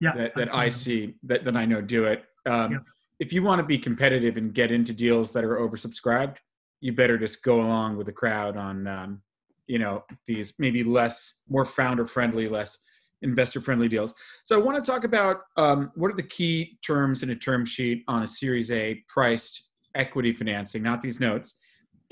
[0.00, 2.24] yeah, that, that I see that, that I know do it.
[2.46, 2.78] Um, yeah.
[3.20, 6.36] If you want to be competitive and get into deals that are oversubscribed,
[6.80, 9.22] you better just go along with the crowd on, um,
[9.66, 12.78] you know, these maybe less, more founder friendly, less
[13.22, 14.12] investor friendly deals.
[14.44, 17.64] So I want to talk about um, what are the key terms in a term
[17.64, 21.54] sheet on a Series A priced equity financing, not these notes,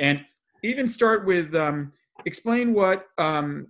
[0.03, 0.21] and
[0.63, 1.93] even start with um,
[2.27, 3.69] explain what um,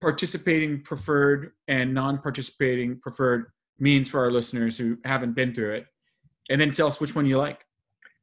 [0.00, 3.46] participating preferred and non-participating preferred
[3.80, 5.86] means for our listeners who haven't been through it,
[6.50, 7.64] and then tell us which one you like.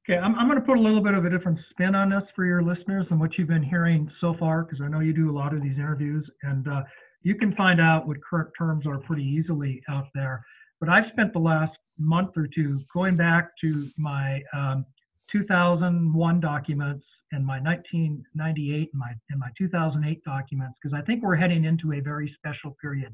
[0.08, 2.24] Okay, I'm, I'm going to put a little bit of a different spin on this
[2.34, 5.30] for your listeners than what you've been hearing so far, because I know you do
[5.30, 6.84] a lot of these interviews, and uh,
[7.24, 10.46] you can find out what current terms are pretty easily out there.
[10.80, 14.86] But I've spent the last month or two going back to my um,
[15.32, 21.36] 2001 documents and my 1998 and my and my 2008 documents because I think we're
[21.36, 23.12] heading into a very special period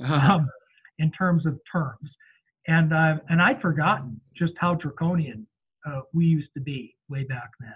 [0.00, 0.48] now um,
[0.98, 2.10] in terms of terms.
[2.66, 5.46] And uh, and I'd forgotten just how draconian
[5.86, 7.74] uh, we used to be way back then.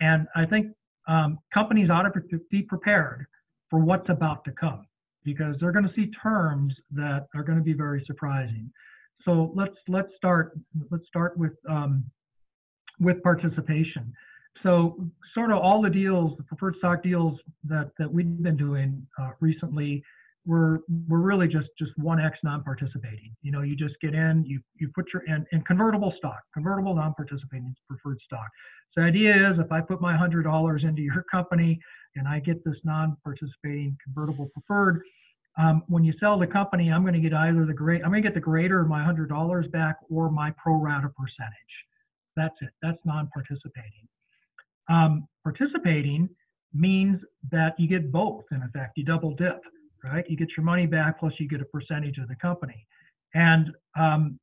[0.00, 0.68] And I think
[1.06, 3.26] um, companies ought to be prepared
[3.70, 4.86] for what's about to come
[5.24, 8.70] because they're going to see terms that are going to be very surprising.
[9.24, 10.52] So let's let's start
[10.90, 12.04] let's start with um,
[13.00, 14.12] with participation.
[14.62, 19.06] So sort of all the deals, the preferred stock deals that that we've been doing
[19.20, 20.02] uh, recently,
[20.46, 20.78] we're
[21.08, 23.34] we're really just just one X non-participating.
[23.42, 26.94] You know, you just get in, you you put your in, in convertible stock, convertible
[26.94, 28.48] non-participating preferred stock.
[28.92, 31.78] So the idea is if I put my hundred dollars into your company
[32.16, 35.02] and I get this non-participating convertible preferred,
[35.58, 38.22] um, when you sell the company, I'm going to get either the great I'm going
[38.22, 41.74] to get the greater of my hundred dollars back or my pro rata percentage.
[42.36, 42.70] That's it.
[42.82, 44.08] That's non-participating.
[44.88, 46.28] Um, participating
[46.72, 47.20] means
[47.50, 48.44] that you get both.
[48.50, 49.62] In effect, you double dip
[50.04, 50.24] right?
[50.28, 52.86] You get your money back plus you get a percentage of the company.
[53.32, 54.38] And um,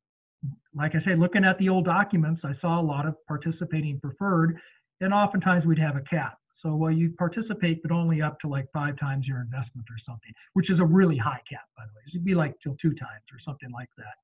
[0.74, 4.58] like I say, looking at the old documents, I saw a lot of participating preferred,
[5.00, 6.38] and oftentimes we'd have a cap.
[6.62, 10.32] So well, you participate, but only up to like five times your investment or something,
[10.54, 12.02] which is a really high cap, by the way.
[12.08, 14.16] It'd be like till two times or something like that.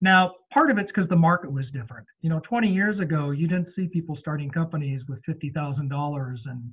[0.00, 2.06] Now, part of it's because the market was different.
[2.20, 6.72] You know, 20 years ago, you didn't see people starting companies with $50,000 and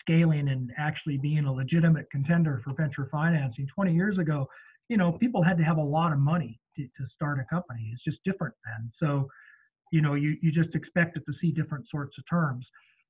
[0.00, 3.66] scaling and actually being a legitimate contender for venture financing.
[3.74, 4.48] 20 years ago
[4.88, 7.90] you know people had to have a lot of money to, to start a company.
[7.92, 8.90] It's just different then.
[8.98, 9.28] So
[9.92, 12.66] you know you, you just expected to see different sorts of terms.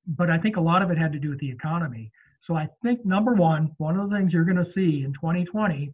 [0.07, 2.11] But i think a lot of it had to do with the economy.
[2.45, 5.93] So i think number one one of the things you're going to see in 2020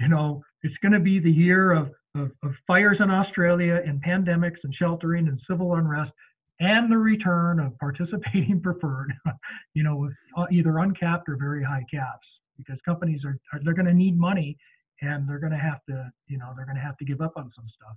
[0.00, 4.02] you know it's going to be the year of, of, of fires in australia and
[4.02, 6.10] pandemics and sheltering and civil unrest
[6.60, 9.12] and the return of participating preferred,
[9.74, 13.74] you know, with uh, either uncapped or very high caps, because companies are, are they're
[13.74, 14.56] going to need money,
[15.00, 17.32] and they're going to have to, you know, they're going to have to give up
[17.36, 17.96] on some stuff.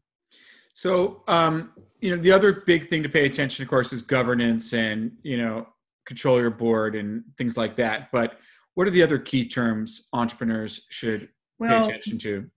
[0.74, 4.74] So, um, you know, the other big thing to pay attention, of course, is governance
[4.74, 5.68] and you know,
[6.06, 8.10] control your board and things like that.
[8.12, 8.38] But
[8.76, 12.50] what are the other key terms entrepreneurs should well, pay attention to?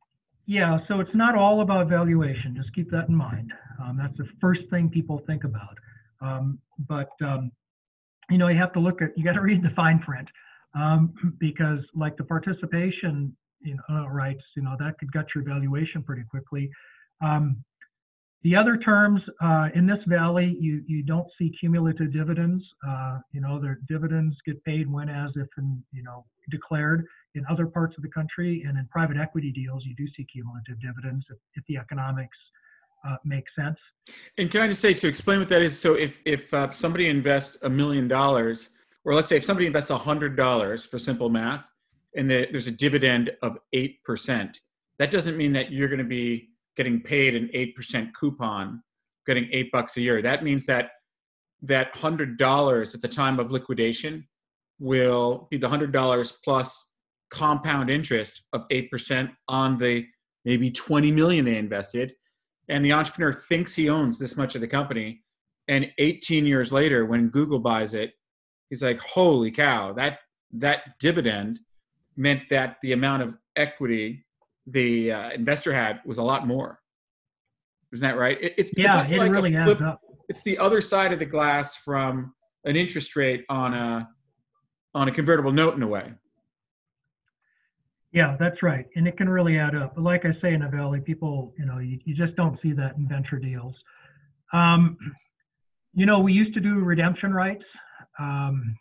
[0.46, 2.54] Yeah, so it's not all about valuation.
[2.56, 3.52] Just keep that in mind.
[3.82, 5.78] Um, that's the first thing people think about.
[6.20, 7.50] Um, but um,
[8.30, 10.28] you know, you have to look at you got to read the fine print
[10.74, 16.02] um, because, like the participation, you know, rights, you know, that could gut your valuation
[16.02, 16.70] pretty quickly.
[18.44, 22.62] The other terms uh, in this valley, you you don't see cumulative dividends.
[22.86, 27.06] Uh, you know, their dividends get paid when, as, if, and you know, declared.
[27.34, 30.80] In other parts of the country and in private equity deals, you do see cumulative
[30.80, 32.36] dividends if, if the economics
[33.08, 33.78] uh, make sense.
[34.38, 35.78] And can I just say to explain what that is?
[35.78, 38.68] So if if uh, somebody invests a million dollars,
[39.04, 41.72] or let's say if somebody invests a hundred dollars for simple math,
[42.14, 44.60] and the, there's a dividend of eight percent,
[44.98, 48.82] that doesn't mean that you're going to be getting paid an eight percent coupon,
[49.26, 50.22] getting eight bucks a year.
[50.22, 50.90] That means that
[51.62, 54.26] that hundred dollars at the time of liquidation
[54.78, 56.88] will be the hundred dollars plus
[57.30, 60.04] compound interest of eight percent on the
[60.44, 62.12] maybe 20 million they invested
[62.68, 65.22] and the entrepreneur thinks he owns this much of the company
[65.68, 68.12] and 18 years later when google buys it
[68.68, 70.18] he's like holy cow that
[70.52, 71.58] that dividend
[72.16, 74.24] meant that the amount of equity
[74.66, 76.80] the uh, investor had was a lot more
[77.92, 80.80] isn't that right it, it's yeah it like really flip, adds up it's the other
[80.80, 82.34] side of the glass from
[82.64, 84.08] an interest rate on a
[84.94, 86.12] on a convertible note in a way
[88.14, 88.86] yeah, that's right.
[88.94, 89.96] And it can really add up.
[89.96, 92.72] But like I say in the Valley, people, you know, you, you just don't see
[92.72, 93.74] that in venture deals.
[94.52, 94.96] Um,
[95.94, 97.64] you know, we used to do redemption rights.
[98.20, 98.76] Um,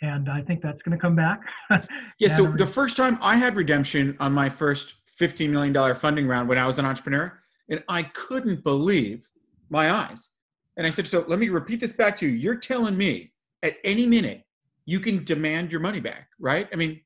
[0.00, 1.40] and I think that's going to come back.
[2.18, 2.34] yeah.
[2.34, 6.58] So the first time I had redemption on my first $15 million funding round when
[6.58, 7.38] I was an entrepreneur,
[7.68, 9.28] and I couldn't believe
[9.70, 10.28] my eyes.
[10.76, 12.32] And I said, So let me repeat this back to you.
[12.32, 14.44] You're telling me at any minute
[14.86, 16.68] you can demand your money back, right?
[16.72, 17.00] I mean,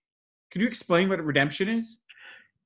[0.51, 2.03] can you explain what redemption is?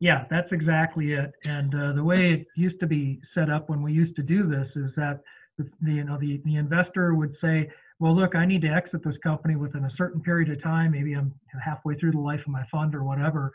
[0.01, 1.33] Yeah, that's exactly it.
[1.45, 4.47] And uh, the way it used to be set up when we used to do
[4.47, 5.21] this is that
[5.57, 9.17] the, you know the, the investor would say, well, look, I need to exit this
[9.23, 10.93] company within a certain period of time.
[10.93, 11.33] Maybe I'm
[11.65, 13.55] halfway through the life of my fund or whatever.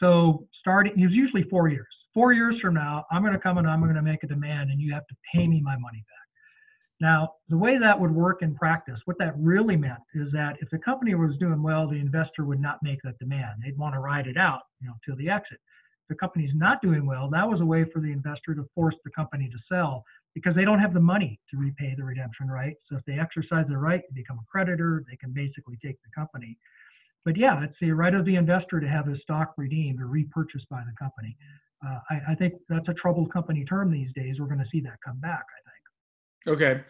[0.00, 1.86] So starting, it's usually four years.
[2.12, 4.70] Four years from now, I'm going to come and I'm going to make a demand,
[4.70, 6.20] and you have to pay me my money back.
[7.00, 10.68] Now, the way that would work in practice, what that really meant is that if
[10.70, 13.62] the company was doing well, the investor would not make that demand.
[13.64, 15.58] They'd want to ride it out, you know, till the exit.
[16.02, 18.96] If the company's not doing well, that was a way for the investor to force
[19.04, 22.76] the company to sell because they don't have the money to repay the redemption right.
[22.88, 26.10] So if they exercise their right and become a creditor, they can basically take the
[26.14, 26.58] company.
[27.24, 30.68] But yeah, it's the right of the investor to have his stock redeemed or repurchased
[30.70, 31.36] by the company.
[31.86, 34.36] Uh, I, I think that's a troubled company term these days.
[34.38, 36.58] We're going to see that come back, I think.
[36.58, 36.80] Okay.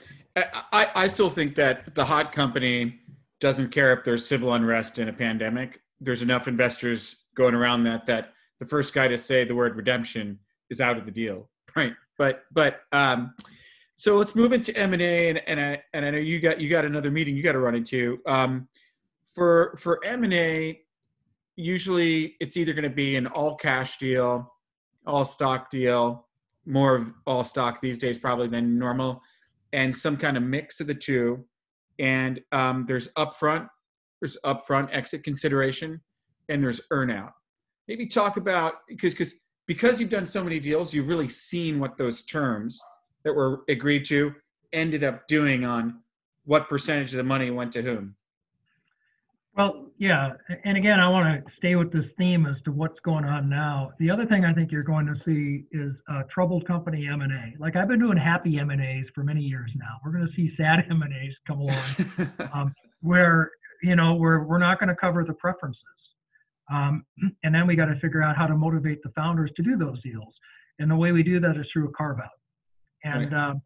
[0.72, 3.00] I, I still think that the hot company
[3.40, 5.80] doesn't care if there's civil unrest in a pandemic.
[6.00, 10.38] There's enough investors going around that that the first guy to say the word redemption
[10.68, 11.94] is out of the deal, right?
[12.18, 13.34] But but um,
[13.96, 16.68] so let's move into M and A, and I and I know you got you
[16.68, 18.20] got another meeting you got to run into.
[18.26, 18.68] Um,
[19.34, 20.80] for for M and A,
[21.56, 24.52] usually it's either going to be an all cash deal,
[25.06, 26.26] all stock deal,
[26.66, 29.20] more of all stock these days probably than normal,
[29.72, 31.44] and some kind of mix of the two.
[31.98, 33.68] And um, there's upfront,
[34.20, 36.00] there's upfront exit consideration,
[36.48, 37.32] and there's earnout.
[37.88, 41.96] Maybe talk about because because because you've done so many deals, you've really seen what
[41.96, 42.80] those terms
[43.24, 44.32] that were agreed to
[44.72, 46.00] ended up doing on
[46.44, 48.16] what percentage of the money went to whom.
[49.56, 50.34] Well, yeah,
[50.64, 53.90] and again, I want to stay with this theme as to what's going on now.
[53.98, 57.54] The other thing I think you're going to see is uh, troubled company M&A.
[57.58, 59.98] Like I've been doing happy M&As for many years now.
[60.04, 62.22] We're going to see sad M&As come along,
[62.54, 63.50] um, where
[63.82, 65.82] you know we're we're not going to cover the preferences,
[66.72, 67.04] um,
[67.42, 70.00] and then we got to figure out how to motivate the founders to do those
[70.02, 70.32] deals.
[70.78, 72.30] And the way we do that is through a carve out.
[73.04, 73.50] And right.
[73.50, 73.62] um,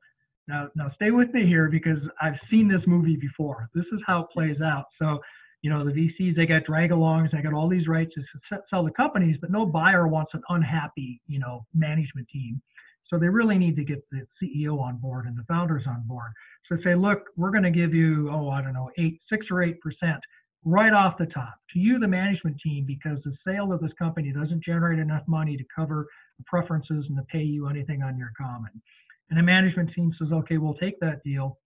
[0.48, 3.68] now, now stay with me here because I've seen this movie before.
[3.74, 4.86] This is how it plays out.
[5.00, 5.20] So
[5.64, 8.90] you know, the VCs, they got drag-alongs, they got all these rights to sell the
[8.90, 12.60] companies, but no buyer wants an unhappy, you know, management team.
[13.08, 16.32] So they really need to get the CEO on board and the founders on board.
[16.68, 19.62] So say, look, we're going to give you, oh, I don't know, eight, six or
[19.62, 20.20] eight percent
[20.66, 24.32] right off the top to you, the management team, because the sale of this company
[24.32, 26.06] doesn't generate enough money to cover
[26.36, 28.82] the preferences and to pay you anything on your common.
[29.30, 31.56] And the management team says, okay, we'll take that deal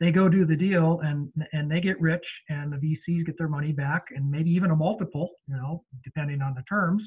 [0.00, 3.48] they go do the deal and and they get rich and the VCs get their
[3.48, 7.02] money back and maybe even a multiple, you know, depending on the terms.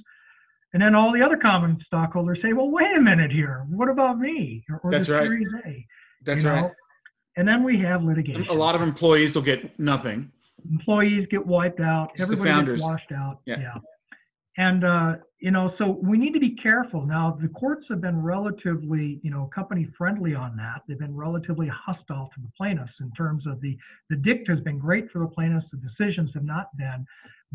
[0.74, 3.66] And then all the other common stockholders say, "Well, wait a minute here.
[3.70, 5.24] What about me?" Or, or That's the right.
[5.24, 5.86] Series A.
[6.24, 6.62] That's right.
[6.62, 6.72] Know?
[7.38, 8.48] And then we have litigation.
[8.50, 10.32] A lot of employees will get nothing.
[10.70, 12.12] Employees get wiped out.
[12.20, 13.40] Everybody gets washed out.
[13.46, 13.60] Yeah.
[13.60, 13.78] yeah.
[14.58, 17.06] And uh, you know, so we need to be careful.
[17.06, 20.82] Now, the courts have been relatively, you know, company friendly on that.
[20.88, 23.78] They've been relatively hostile to the plaintiffs in terms of the
[24.10, 25.66] the dicta has been great for the plaintiffs.
[25.72, 27.06] The decisions have not been,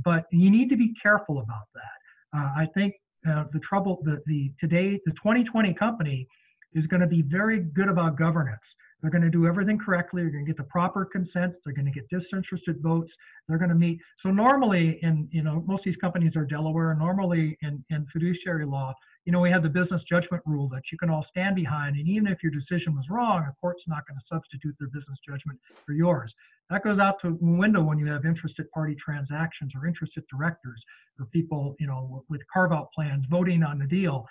[0.04, 2.38] but you need to be careful about that.
[2.38, 2.94] Uh, I think
[3.28, 6.26] uh, the trouble, the the today, the 2020 company
[6.74, 8.60] is going to be very good about governance.
[9.00, 10.22] They're going to do everything correctly.
[10.22, 11.56] They're going to get the proper consents.
[11.64, 13.12] They're going to get disinterested votes.
[13.46, 14.00] They're going to meet.
[14.22, 16.94] So normally, in you know, most of these companies are Delaware.
[16.94, 18.94] Normally, in in fiduciary law,
[19.24, 22.08] you know, we have the business judgment rule that you can all stand behind, and
[22.08, 25.58] even if your decision was wrong, a court's not going to substitute their business judgment
[25.84, 26.32] for yours.
[26.70, 30.82] That goes out to the window when you have interested party transactions or interested directors
[31.18, 34.26] or people, you know, with carve-out plans voting on the deal.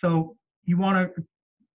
[0.00, 1.24] So you want to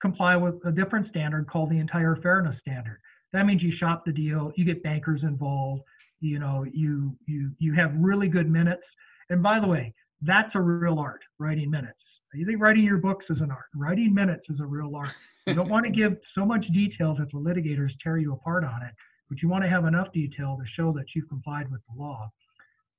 [0.05, 2.99] comply with a different standard called the entire fairness standard.
[3.33, 5.81] That means you shop the deal, you get bankers involved,
[6.21, 8.83] you know, you you you have really good minutes.
[9.31, 11.97] And by the way, that's a real art, writing minutes.
[12.35, 13.65] You think writing your books is an art.
[13.73, 15.13] Writing minutes is a real art.
[15.47, 18.83] You don't want to give so much detail that the litigators tear you apart on
[18.83, 18.93] it,
[19.29, 22.29] but you want to have enough detail to show that you've complied with the law.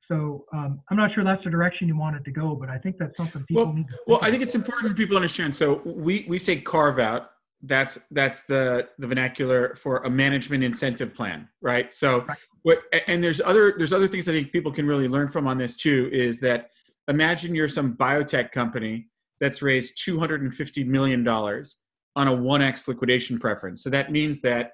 [0.08, 2.78] So um, I'm not sure that's the direction you want it to go, but I
[2.78, 3.88] think that's something people well, need.
[3.88, 5.54] To well, I think it's important for people to understand.
[5.54, 7.30] So we we say carve out.
[7.62, 11.92] That's that's the the vernacular for a management incentive plan, right?
[11.92, 12.38] So right.
[12.62, 15.58] what and there's other there's other things I think people can really learn from on
[15.58, 16.08] this too.
[16.12, 16.70] Is that
[17.08, 19.08] imagine you're some biotech company
[19.40, 21.80] that's raised 250 million dollars
[22.14, 23.82] on a 1x liquidation preference.
[23.82, 24.72] So that means that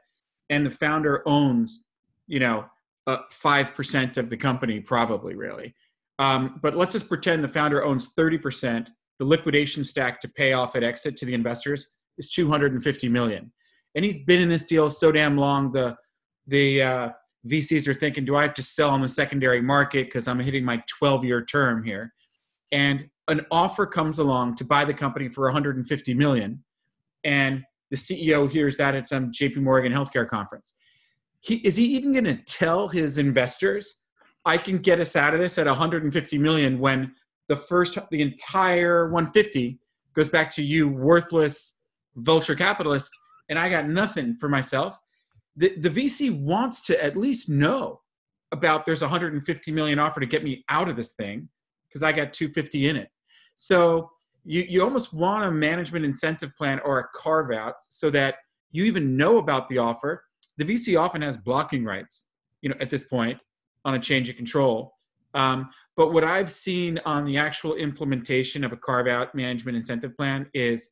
[0.49, 1.83] and the founder owns,
[2.27, 2.67] you know,
[3.31, 5.75] five percent of the company, probably really.
[6.19, 8.91] Um, but let's just pretend the founder owns thirty percent.
[9.19, 12.83] The liquidation stack to pay off at exit to the investors is two hundred and
[12.83, 13.53] fifty million,
[13.95, 15.73] and he's been in this deal so damn long.
[15.73, 15.97] The
[16.47, 17.09] the uh,
[17.49, 20.65] VCs are thinking, do I have to sell on the secondary market because I'm hitting
[20.65, 22.13] my 12 year term here?
[22.71, 26.65] And an offer comes along to buy the company for 150 million,
[27.25, 30.75] and the CEO hears that at some JP Morgan healthcare conference
[31.43, 34.03] he is he even going to tell his investors
[34.47, 37.13] i can get us out of this at 150 million when
[37.49, 39.79] the first the entire 150
[40.15, 41.81] goes back to you worthless
[42.17, 43.11] vulture capitalist,
[43.49, 44.99] and i got nothing for myself?
[45.57, 48.01] The, the vc wants to at least know
[48.53, 51.49] about there's 150 million offer to get me out of this thing
[51.89, 53.09] because i got 250 in it.
[53.57, 54.11] So
[54.45, 58.37] you, you almost want a management incentive plan or a carve out so that
[58.71, 60.25] you even know about the offer
[60.59, 62.27] the VC often has blocking rights,
[62.61, 63.39] you know, at this point
[63.85, 64.95] on a change of control.
[65.35, 70.17] Um, but what I've seen on the actual implementation of a carve out management incentive
[70.17, 70.91] plan is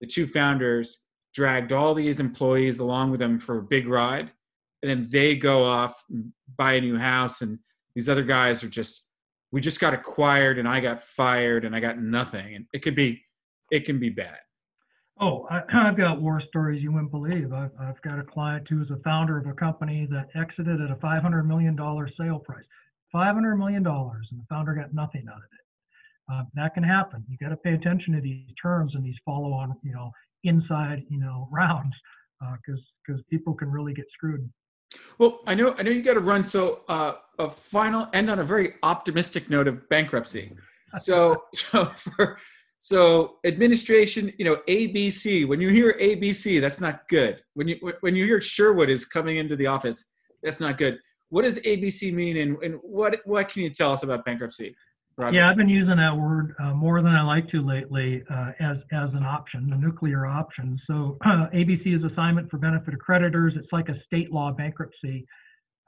[0.00, 4.30] the two founders dragged all these employees along with them for a big ride.
[4.82, 6.02] And then they go off,
[6.56, 7.58] buy a new house, and
[7.94, 9.02] these other guys are just,
[9.50, 12.54] we just got acquired and I got fired and I got nothing.
[12.54, 13.22] And it could be,
[13.70, 14.38] it can be bad.
[15.20, 17.52] Oh, I, have got war stories you wouldn't believe.
[17.52, 20.96] I've, I've got a client who's a founder of a company that exited at a
[20.96, 21.76] $500 million
[22.18, 22.64] sale price.
[23.12, 26.30] 500 million dollars, and the founder got nothing out of it.
[26.30, 27.24] Uh, that can happen.
[27.28, 30.10] You got to pay attention to these terms and these follow-on, you know,
[30.44, 31.94] inside, you know, rounds,
[32.40, 34.48] because uh, because people can really get screwed.
[35.18, 36.44] Well, I know I know you got to run.
[36.44, 40.52] So uh, a final end on a very optimistic note of bankruptcy.
[40.98, 42.38] So so for
[42.80, 45.46] so administration, you know, ABC.
[45.46, 47.42] When you hear ABC, that's not good.
[47.54, 50.04] When you when you hear Sherwood is coming into the office,
[50.42, 50.98] that's not good.
[51.30, 54.76] What does ABC mean, and, and what what can you tell us about bankruptcy?
[55.16, 55.38] Roger?
[55.38, 58.76] Yeah, I've been using that word uh, more than I like to lately uh, as
[58.92, 60.78] as an option, the nuclear option.
[60.86, 63.54] So uh, ABC is assignment for benefit of creditors.
[63.56, 65.26] It's like a state law bankruptcy,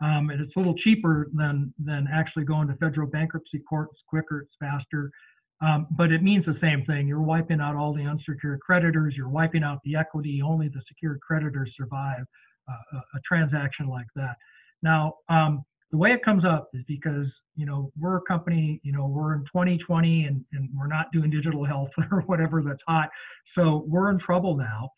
[0.03, 3.91] um, and it's a little cheaper than than actually going to federal bankruptcy court.
[3.93, 5.12] It's quicker, it's faster,
[5.61, 7.07] um, but it means the same thing.
[7.07, 9.15] You're wiping out all the unsecured creditors.
[9.17, 10.41] You're wiping out the equity.
[10.43, 12.25] Only the secured creditors survive
[12.69, 14.37] uh, a, a transaction like that.
[14.83, 18.93] Now, um, the way it comes up is because you know we're a company you
[18.93, 23.09] know we're in 2020 and, and we're not doing digital health or whatever that's hot
[23.57, 24.89] so we're in trouble now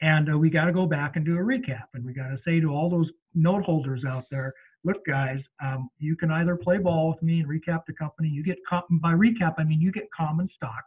[0.00, 2.36] and uh, we got to go back and do a recap and we got to
[2.44, 4.52] say to all those note holders out there
[4.84, 8.42] look guys um, you can either play ball with me and recap the company you
[8.42, 10.82] get com- by recap i mean you get common stock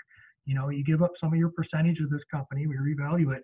[0.46, 3.44] you know you give up some of your percentage of this company we revalue it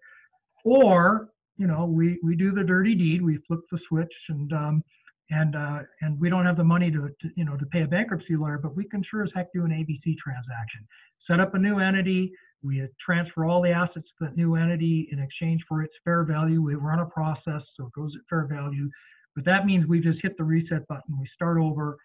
[0.63, 4.83] or you know we we do the dirty deed we flip the switch and um,
[5.29, 7.87] and uh, and we don't have the money to, to, you know to pay a
[7.87, 10.85] bankruptcy lawyer, but we can sure as heck do an ABC transaction.
[11.27, 12.31] Set up a new entity.
[12.61, 16.61] We transfer all the assets to that new entity in exchange for its fair value.
[16.61, 18.89] We run a process so it goes at fair value,
[19.35, 21.17] but that means we just hit the reset button.
[21.19, 21.97] We start over,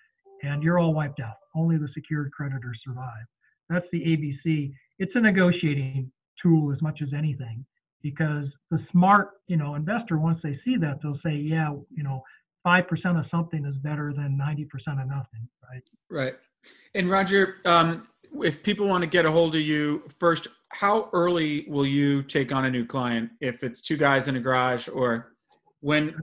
[0.43, 1.37] and you're all wiped out.
[1.55, 3.25] Only the secured creditors survive.
[3.69, 4.73] That's the ABC.
[4.99, 6.11] It's a negotiating
[6.43, 7.65] tool as much as anything
[8.03, 12.23] because the smart you know investor once they see that they'll say yeah you know
[12.67, 15.83] 5% of something is better than 90% of nothing, right?
[16.11, 16.35] Right.
[16.95, 18.09] And Roger, um,
[18.43, 22.53] if people want to get a hold of you first, how early will you take
[22.53, 23.31] on a new client?
[23.41, 25.33] If it's two guys in a garage or
[25.81, 26.15] when?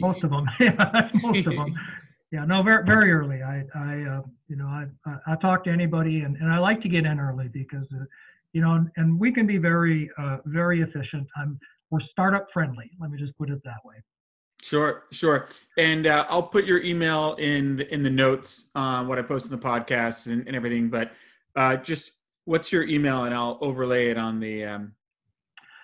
[0.00, 0.46] Most of them.
[0.60, 1.74] yeah, most of them.
[2.32, 3.42] Yeah, no, very, very early.
[3.42, 6.80] I, I, uh, you know, I, I, I, talk to anybody and, and I like
[6.82, 8.04] to get in early because, uh,
[8.52, 11.26] you know, and, we can be very, uh, very efficient.
[11.36, 11.58] I'm,
[11.90, 12.88] we're startup friendly.
[13.00, 13.96] Let me just put it that way.
[14.62, 15.48] Sure, sure.
[15.76, 19.46] And uh, I'll put your email in the, in the notes on what I post
[19.46, 20.88] in the podcast and, and everything.
[20.88, 21.10] But
[21.56, 22.12] uh, just
[22.44, 24.92] what's your email, and I'll overlay it on the um,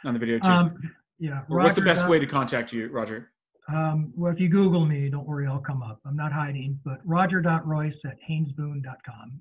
[0.05, 0.49] on the video too.
[0.49, 1.43] Um, yeah.
[1.49, 3.31] Roger what's the best way to contact you, Roger?
[3.69, 6.01] Um, well, if you Google me, don't worry, I'll come up.
[6.07, 6.79] I'm not hiding.
[6.85, 9.41] But roger.royse at haynesboone.com.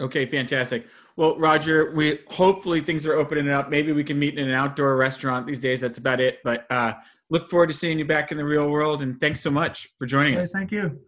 [0.00, 0.86] Okay, fantastic.
[1.16, 3.70] Well, Roger, we hopefully things are opening up.
[3.70, 5.80] Maybe we can meet in an outdoor restaurant these days.
[5.80, 6.38] That's about it.
[6.42, 6.94] But uh,
[7.30, 9.02] look forward to seeing you back in the real world.
[9.02, 10.50] And thanks so much for joining okay, us.
[10.52, 10.98] Thank you.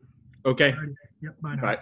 [0.44, 0.72] Okay.
[1.20, 1.40] Yep.
[1.40, 1.54] Bye.
[1.56, 1.62] Now.
[1.62, 1.78] Bye.